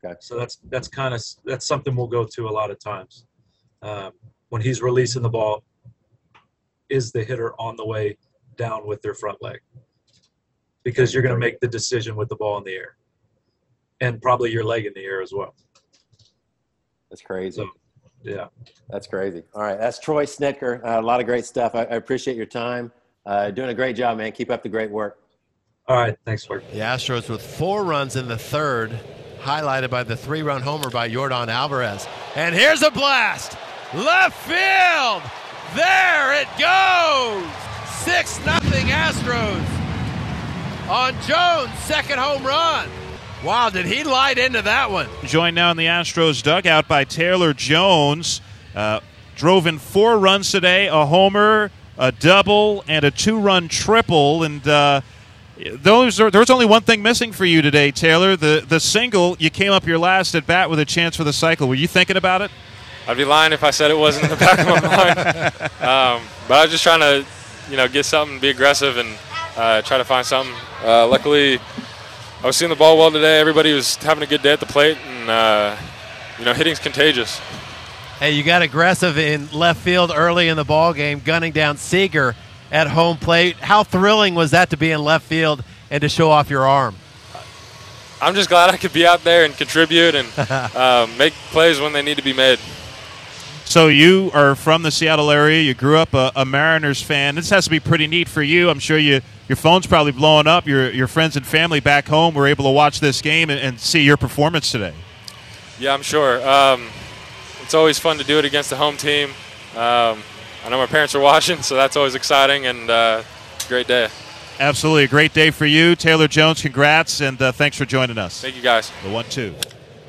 Okay. 0.05 0.15
So 0.21 0.39
that's 0.39 0.57
that's 0.71 0.89
kind 0.89 1.15
of 1.15 1.23
that's 1.45 1.67
something 1.67 1.97
we'll 1.97 2.07
go 2.07 2.25
to 2.25 2.49
a 2.49 2.51
lot 2.51 2.71
of 2.71 2.79
times. 2.79 3.27
Um, 3.83 4.13
when 4.51 4.63
he's 4.63 4.83
releasing 4.83 5.23
the 5.23 5.31
ball, 5.31 5.65
is 6.89 7.13
the 7.13 7.25
hitter 7.25 7.55
on 7.59 7.77
the 7.77 7.87
way 7.87 8.17
down 8.57 8.87
with 8.87 9.03
their 9.03 9.15
front 9.15 9.39
leg? 9.43 9.61
Because 10.83 11.13
you're 11.13 11.23
going 11.23 11.35
to 11.35 11.41
make 11.41 11.61
the 11.61 11.69
decision 11.69 12.17
with 12.17 12.29
the 12.29 12.37
ball 12.37 12.59
in 12.59 12.65
the 12.65 12.75
air, 12.75 12.97
and 14.05 14.21
probably 14.21 14.51
your 14.51 14.65
leg 14.65 14.87
in 14.87 14.93
the 14.95 15.05
air 15.05 15.23
as 15.23 15.33
well. 15.33 15.55
That's 17.11 17.23
crazy. 17.23 17.63
So, 17.63 17.69
yeah, 18.23 18.47
that's 18.89 19.07
crazy. 19.07 19.43
All 19.55 19.63
right, 19.63 19.79
that's 19.79 19.99
Troy 19.99 20.25
Snitker. 20.25 20.85
Uh, 20.85 21.01
a 21.01 21.03
lot 21.03 21.21
of 21.21 21.27
great 21.27 21.45
stuff. 21.45 21.75
I, 21.75 21.81
I 21.81 21.97
appreciate 21.97 22.37
your 22.37 22.47
time. 22.47 22.93
Uh, 23.27 23.51
doing 23.51 23.71
a 23.71 23.75
great 23.75 23.97
job, 23.97 24.19
man. 24.19 24.33
Keep 24.33 24.51
up 24.51 24.63
the 24.63 24.69
great 24.69 24.91
work. 24.91 25.19
All 25.87 25.97
right, 25.97 26.17
thanks, 26.25 26.49
Mark. 26.49 26.69
The 26.73 26.79
Astros 26.79 27.29
with 27.29 27.43
four 27.43 27.85
runs 27.85 28.17
in 28.17 28.29
the 28.29 28.39
third 28.39 28.99
highlighted 29.41 29.91
by 29.91 30.03
the 30.03 30.17
three 30.17 30.43
run 30.43 30.63
homer 30.63 30.89
by 30.89 31.09
Yordan 31.09 31.49
Alvarez. 31.49 32.07
And 32.35 32.55
here's 32.55 32.83
a 32.83 32.91
blast. 32.91 33.57
Left 33.93 34.37
field. 34.43 35.23
There 35.77 36.41
it 36.41 36.49
goes. 36.59 37.51
6 38.05 38.47
nothing 38.47 38.87
Astros 38.87 39.85
on 40.89 41.15
Jones' 41.23 41.79
second 41.81 42.19
home 42.19 42.45
run. 42.45 42.89
Wow, 43.45 43.69
did 43.69 43.85
he 43.85 44.05
light 44.05 44.39
into 44.39 44.63
that 44.63 44.91
one? 44.91 45.07
Joined 45.25 45.55
now 45.55 45.71
in 45.71 45.77
the 45.77 45.85
Astros 45.85 46.43
dugout 46.43 46.89
by 46.89 47.05
Taylor 47.05 47.53
Jones. 47.53 48.41
Uh, 48.75 49.01
drove 49.37 49.67
in 49.67 49.79
four 49.79 50.19
runs 50.19 50.51
today, 50.51 50.87
a 50.87 51.05
homer, 51.05 51.71
a 51.99 52.11
double, 52.11 52.83
and 52.89 53.05
a 53.05 53.11
two 53.11 53.39
run 53.39 53.69
triple. 53.69 54.45
And 54.45 54.67
uh, 54.67 55.03
those 55.75 56.21
are, 56.21 56.31
there's 56.31 56.49
only 56.49 56.65
one 56.65 56.81
thing 56.83 57.03
missing 57.03 57.33
for 57.33 57.45
you 57.45 57.61
today, 57.61 57.91
Taylor. 57.91 58.35
The 58.35 58.65
the 58.67 58.81
single 58.81 59.37
you 59.39 59.51
came 59.51 59.73
up 59.73 59.87
your 59.87 59.99
last 59.99 60.35
at 60.35 60.47
bat 60.47 60.71
with 60.71 60.79
a 60.79 60.87
chance 60.87 61.15
for 61.15 61.25
the 61.25 61.33
cycle. 61.35 61.69
Were 61.69 61.75
you 61.75 61.87
thinking 61.87 62.17
about 62.17 62.41
it? 62.41 62.51
I'd 63.07 63.19
be 63.19 63.27
lying 63.27 63.53
if 63.53 63.63
I 63.63 63.73
said 63.73 63.91
it 63.91 63.99
wasn't 63.99 64.25
in 64.25 64.31
the 64.31 64.37
back 64.37 64.59
of 64.59 64.67
my 64.67 64.81
mind. 64.81 65.71
Um, 65.85 66.23
but 66.49 66.55
I 66.55 66.63
was 66.63 66.71
just 66.71 66.83
trying 66.83 67.01
to, 67.01 67.27
you 67.71 67.77
know, 67.77 67.89
get 67.89 68.07
something, 68.07 68.41
be 68.41 68.49
aggressive, 68.49 68.97
and 68.97 69.19
uh, 69.55 69.83
try 69.83 69.99
to 69.99 70.05
find 70.05 70.25
something. 70.27 70.55
Uh, 70.83 71.07
luckily, 71.07 71.59
I 72.45 72.47
was 72.47 72.59
seeing 72.59 72.69
the 72.69 72.77
ball 72.77 72.99
well 72.99 73.11
today. 73.11 73.41
Everybody 73.41 73.73
was 73.73 73.97
having 73.97 74.23
a 74.23 74.27
good 74.27 74.43
day 74.43 74.53
at 74.53 74.61
the 74.61 74.67
plate, 74.67 74.99
and 75.07 75.31
uh, 75.31 75.79
you 76.39 76.45
know, 76.45 76.53
hitting's 76.53 76.79
contagious. 76.79 77.39
Hey, 78.19 78.33
you 78.33 78.43
got 78.43 78.61
aggressive 78.61 79.17
in 79.17 79.51
left 79.51 79.81
field 79.81 80.13
early 80.15 80.49
in 80.49 80.59
the 80.59 80.65
ball 80.65 80.93
game, 80.93 81.23
gunning 81.25 81.53
down 81.55 81.79
Seager 81.79 82.37
at 82.71 82.87
home 82.87 83.17
plate. 83.17 83.57
How 83.57 83.83
thrilling 83.83 84.35
was 84.35 84.51
that 84.51 84.69
to 84.71 84.77
be 84.77 84.91
in 84.91 85.03
left 85.03 85.25
field 85.25 85.65
and 85.91 86.03
to 86.03 86.09
show 86.11 86.31
off 86.31 86.51
your 86.51 86.67
arm? 86.67 86.97
I'm 88.21 88.35
just 88.35 88.51
glad 88.51 88.69
I 88.69 88.77
could 88.77 88.93
be 88.93 89.07
out 89.07 89.25
there 89.25 89.47
and 89.47 89.57
contribute 89.57 90.15
and 90.15 90.29
uh, 90.37 91.07
make 91.17 91.33
plays 91.51 91.81
when 91.81 91.95
they 91.95 92.03
need 92.03 92.19
to 92.19 92.23
be 92.25 92.35
made. 92.35 92.59
So 93.65 93.89
you 93.89 94.31
are 94.35 94.55
from 94.55 94.83
the 94.83 94.91
Seattle 94.91 95.31
area. 95.31 95.63
You 95.63 95.73
grew 95.73 95.97
up 95.97 96.13
a, 96.13 96.31
a, 96.37 96.45
Mariners 96.45 97.01
fan. 97.01 97.37
This 97.37 97.49
has 97.49 97.65
to 97.65 97.71
be 97.71 97.81
pretty 97.81 98.07
neat 98.07 98.29
for 98.29 98.43
you. 98.43 98.69
I'm 98.69 98.81
sure 98.81 98.99
you 98.99 99.23
your 99.49 99.57
phone's 99.57 99.87
probably 99.87 100.13
blowing 100.13 100.47
up. 100.47 100.67
Your 100.67 100.91
your 100.91 101.07
friends 101.07 101.37
and 101.37 101.47
family 101.47 101.81
back 101.81 102.07
home 102.07 102.35
were 102.35 102.47
able 102.47 102.65
to 102.65 102.71
watch 102.71 103.01
this 103.01 103.21
game 103.21 103.51
and, 103.51 103.61
and 103.61 103.79
see 103.81 104.03
your 104.03 104.17
performance 104.17 104.71
today. 104.71 104.95
Yeah, 105.79 105.93
I'm 105.93 106.03
sure. 106.03 106.47
Um, 106.47 106.89
it's 107.63 107.75
always 107.75 107.99
fun 107.99 108.19
to 108.19 108.25
do 108.25 108.39
it 108.39 108.45
against 108.45 108.71
the 108.71 108.77
home 108.77 108.97
team. 108.97 109.31
Um, 109.75 110.23
I 110.65 110.69
know 110.71 110.79
my 110.79 110.87
parents 110.87 111.15
are 111.15 111.21
watching, 111.21 111.63
so 111.63 111.75
that's 111.75 111.97
always 111.97 112.15
exciting 112.15 112.67
and 112.67 112.89
uh, 112.89 113.23
great 113.69 113.87
day. 113.87 114.09
Absolutely, 114.61 115.05
a 115.05 115.09
great 115.09 115.35
day 115.35 115.51
for 115.51 115.67
you, 115.67 115.97
Taylor 115.97 116.29
Jones. 116.29 116.63
Congrats 116.63 117.21
and 117.21 117.41
uh, 117.43 117.51
thanks 117.53 117.77
for 117.77 117.85
joining 117.85 118.19
us. 118.19 118.41
Thank 118.41 118.57
you, 118.57 118.63
guys. 118.63 118.93
The 119.03 119.11
one-two. 119.11 119.55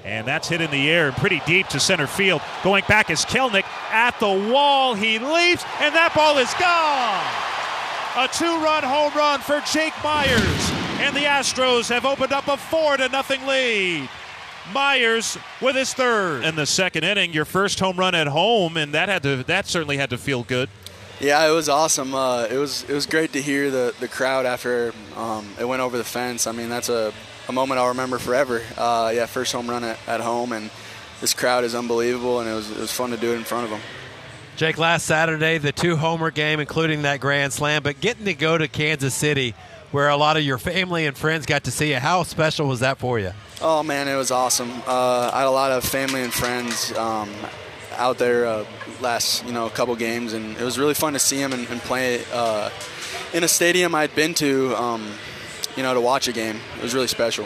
And 0.04 0.28
that's 0.28 0.48
hit 0.48 0.62
in 0.62 0.70
the 0.70 0.88
air 0.88 1.12
pretty 1.14 1.42
deep 1.48 1.68
to 1.70 1.80
center 1.80 2.06
field. 2.06 2.44
Going 2.64 2.84
back 2.88 3.10
is 3.10 3.26
Kelenic 3.26 3.66
at 3.90 4.20
the 4.20 4.28
wall. 4.28 4.94
He 4.94 5.18
leaps, 5.18 5.66
and 5.80 5.96
that 5.96 6.14
ball 6.14 6.38
is 6.38 6.54
gone. 6.54 7.45
A 8.18 8.30
two-run 8.30 8.84
home 8.84 9.14
run 9.14 9.42
for 9.42 9.60
Jake 9.74 9.94
Meyers, 10.02 10.72
and 11.02 11.14
the 11.14 11.22
Astros 11.22 11.90
have 11.90 12.06
opened 12.06 12.32
up 12.32 12.48
a 12.48 12.56
four 12.56 12.96
to 12.96 13.10
nothing 13.10 13.46
lead. 13.46 14.10
Meyers 14.74 15.38
with 15.62 15.76
his 15.76 15.94
third 15.94 16.46
in 16.46 16.56
the 16.56 16.66
second 16.66 17.04
inning. 17.04 17.34
Your 17.34 17.44
first 17.44 17.78
home 17.80 17.98
run 17.98 18.16
at 18.16 18.28
home, 18.28 18.78
and 18.78 18.94
that 18.94 19.10
had 19.10 19.22
to 19.24 19.44
that 19.44 19.68
certainly 19.68 19.98
had 19.98 20.10
to 20.12 20.18
feel 20.18 20.44
good. 20.44 20.70
Yeah, 21.20 21.46
it 21.46 21.52
was 21.52 21.68
awesome. 21.68 22.16
Uh, 22.16 22.48
it 22.50 22.58
was 22.58 22.84
it 22.90 22.94
was 22.94 23.06
great 23.06 23.34
to 23.34 23.42
hear 23.42 23.70
the, 23.70 23.94
the 24.00 24.08
crowd 24.08 24.46
after 24.46 24.94
um, 25.18 25.48
it 25.60 25.66
went 25.66 25.82
over 25.82 25.98
the 25.98 26.06
fence. 26.06 26.48
I 26.48 26.54
mean, 26.54 26.70
that's 26.70 26.88
a, 26.88 27.14
a 27.50 27.52
moment 27.52 27.80
I'll 27.82 27.90
remember 27.90 28.18
forever. 28.18 28.62
Uh, 28.78 29.12
yeah, 29.14 29.26
first 29.26 29.52
home 29.52 29.70
run 29.70 29.84
at, 29.84 30.00
at 30.08 30.22
home, 30.22 30.54
and 30.54 30.72
this 31.20 31.34
crowd 31.34 31.66
is 31.66 31.76
unbelievable, 31.76 32.40
and 32.40 32.50
it 32.50 32.54
was, 32.54 32.72
it 32.72 32.80
was 32.80 32.92
fun 32.92 33.12
to 33.12 33.18
do 33.18 33.34
it 33.34 33.36
in 33.36 33.44
front 33.44 33.66
of 33.66 33.72
them. 33.72 33.82
Jake, 34.56 34.78
last 34.78 35.06
Saturday, 35.06 35.58
the 35.58 35.74
two 35.74 35.98
homer 35.98 36.32
game, 36.32 36.62
including 36.62 37.02
that 37.02 37.20
grand 37.20 37.52
slam, 37.52 37.84
but 37.84 38.00
getting 38.00 38.24
to 38.24 38.34
go 38.34 38.58
to 38.58 38.70
Kansas 38.70 39.14
City, 39.14 39.54
where 39.92 40.08
a 40.08 40.16
lot 40.16 40.38
of 40.38 40.44
your 40.44 40.58
family 40.58 41.06
and 41.06 41.18
friends 41.18 41.46
got 41.46 41.66
to 41.66 41.72
see 41.72 41.92
you, 41.92 42.00
how 42.00 42.24
special 42.24 42.66
was 42.66 42.80
that 42.80 42.98
for 42.98 43.20
you? 43.20 43.32
Oh 43.62 43.84
man, 43.84 44.08
it 44.08 44.16
was 44.16 44.32
awesome. 44.32 44.72
Uh, 44.88 45.30
I 45.34 45.40
had 45.40 45.48
a 45.48 45.52
lot 45.52 45.72
of 45.74 45.84
family 45.84 46.22
and 46.22 46.34
friends 46.34 46.94
um, 46.94 47.30
out 47.98 48.18
there 48.18 48.46
uh, 48.46 48.66
last, 49.02 49.46
you 49.46 49.52
know, 49.52 49.68
couple 49.70 49.94
games, 49.98 50.32
and 50.32 50.56
it 50.56 50.64
was 50.64 50.80
really 50.80 50.94
fun 50.94 51.12
to 51.14 51.20
see 51.20 51.38
them 51.38 51.52
and, 51.52 51.68
and 51.68 51.82
play 51.82 52.24
uh, 52.32 52.70
in 53.34 53.44
a 53.44 53.50
stadium 53.50 53.94
I'd 53.94 54.16
been 54.16 54.34
to, 54.36 54.74
um, 54.76 55.06
you 55.76 55.84
know, 55.84 55.94
to 55.94 56.02
watch 56.02 56.30
a 56.30 56.32
game. 56.32 56.62
It 56.78 56.84
was 56.84 56.94
really 56.94 57.08
special. 57.08 57.46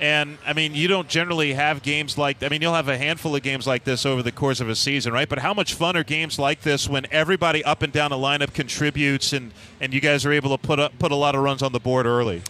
And 0.00 0.38
I 0.46 0.54
mean, 0.54 0.74
you 0.74 0.88
don't 0.88 1.08
generally 1.08 1.52
have 1.52 1.82
games 1.82 2.16
like. 2.16 2.42
I 2.42 2.48
mean, 2.48 2.62
you'll 2.62 2.74
have 2.74 2.88
a 2.88 2.96
handful 2.96 3.36
of 3.36 3.42
games 3.42 3.66
like 3.66 3.84
this 3.84 4.06
over 4.06 4.22
the 4.22 4.32
course 4.32 4.60
of 4.60 4.70
a 4.70 4.74
season, 4.74 5.12
right? 5.12 5.28
But 5.28 5.40
how 5.40 5.52
much 5.52 5.74
fun 5.74 5.94
are 5.94 6.02
games 6.02 6.38
like 6.38 6.62
this 6.62 6.88
when 6.88 7.06
everybody 7.10 7.62
up 7.64 7.82
and 7.82 7.92
down 7.92 8.10
the 8.10 8.16
lineup 8.16 8.54
contributes, 8.54 9.34
and 9.34 9.52
and 9.78 9.92
you 9.92 10.00
guys 10.00 10.24
are 10.24 10.32
able 10.32 10.56
to 10.56 10.66
put 10.66 10.80
up 10.80 10.98
put 10.98 11.12
a 11.12 11.16
lot 11.16 11.34
of 11.34 11.42
runs 11.42 11.62
on 11.62 11.72
the 11.72 11.80
board 11.80 12.06
early? 12.06 12.42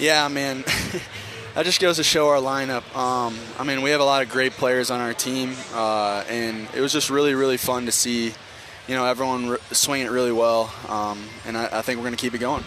Yeah, 0.00 0.26
man. 0.26 0.64
that 1.54 1.64
just 1.64 1.80
goes 1.80 1.96
to 1.96 2.02
show 2.02 2.28
our 2.28 2.38
lineup. 2.38 2.84
Um, 2.96 3.38
I 3.56 3.62
mean, 3.62 3.82
we 3.82 3.90
have 3.90 4.00
a 4.00 4.04
lot 4.04 4.22
of 4.22 4.28
great 4.28 4.52
players 4.52 4.90
on 4.90 5.00
our 5.00 5.14
team, 5.14 5.54
uh, 5.74 6.24
and 6.28 6.66
it 6.74 6.80
was 6.80 6.92
just 6.92 7.08
really, 7.08 7.34
really 7.34 7.56
fun 7.56 7.86
to 7.86 7.92
see, 7.92 8.34
you 8.88 8.94
know, 8.94 9.06
everyone 9.06 9.50
re- 9.50 9.58
swing 9.70 10.02
it 10.02 10.10
really 10.10 10.32
well. 10.32 10.72
Um, 10.88 11.24
and 11.46 11.56
I, 11.56 11.78
I 11.78 11.82
think 11.82 11.98
we're 11.98 12.04
going 12.04 12.16
to 12.16 12.20
keep 12.20 12.34
it 12.34 12.38
going. 12.38 12.64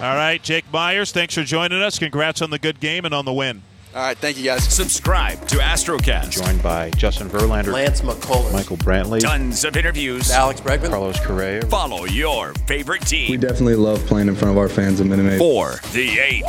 All 0.00 0.14
right, 0.14 0.40
Jake 0.40 0.64
Meyers, 0.72 1.10
thanks 1.10 1.34
for 1.34 1.42
joining 1.42 1.82
us. 1.82 1.98
Congrats 1.98 2.40
on 2.40 2.50
the 2.50 2.58
good 2.58 2.78
game 2.78 3.04
and 3.04 3.12
on 3.12 3.24
the 3.24 3.32
win. 3.32 3.62
All 3.96 4.02
right, 4.02 4.16
thank 4.16 4.36
you 4.36 4.44
guys. 4.44 4.62
Subscribe 4.62 5.48
to 5.48 5.56
Astrocast. 5.56 6.30
Joined 6.30 6.62
by 6.62 6.90
Justin 6.90 7.28
Verlander, 7.28 7.72
Lance 7.72 8.02
McCullers, 8.02 8.52
Michael 8.52 8.76
Brantley, 8.76 9.18
Tons 9.18 9.64
of 9.64 9.76
interviews. 9.76 10.30
Alex 10.30 10.60
Bregman, 10.60 10.90
Carlos 10.90 11.18
Correa. 11.18 11.62
Follow 11.62 12.04
your 12.04 12.52
favorite 12.68 13.02
team. 13.02 13.28
We 13.30 13.38
definitely 13.38 13.74
love 13.74 14.04
playing 14.06 14.28
in 14.28 14.36
front 14.36 14.52
of 14.52 14.58
our 14.58 14.68
fans 14.68 15.00
at 15.00 15.06
Minute 15.06 15.24
Maid. 15.24 15.38
For 15.38 15.80
the 15.92 16.18
H. 16.20 16.44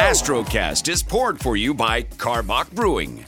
Astrocast 0.00 0.88
is 0.88 1.02
poured 1.02 1.38
for 1.38 1.56
you 1.56 1.74
by 1.74 2.02
Karbach 2.02 2.72
Brewing. 2.72 3.24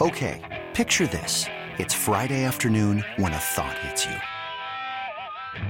Okay, 0.00 0.66
picture 0.74 1.06
this. 1.06 1.46
It's 1.78 1.94
Friday 1.94 2.44
afternoon 2.44 3.02
when 3.16 3.32
a 3.32 3.38
thought 3.38 3.78
hits 3.78 4.04
you. 4.04 4.16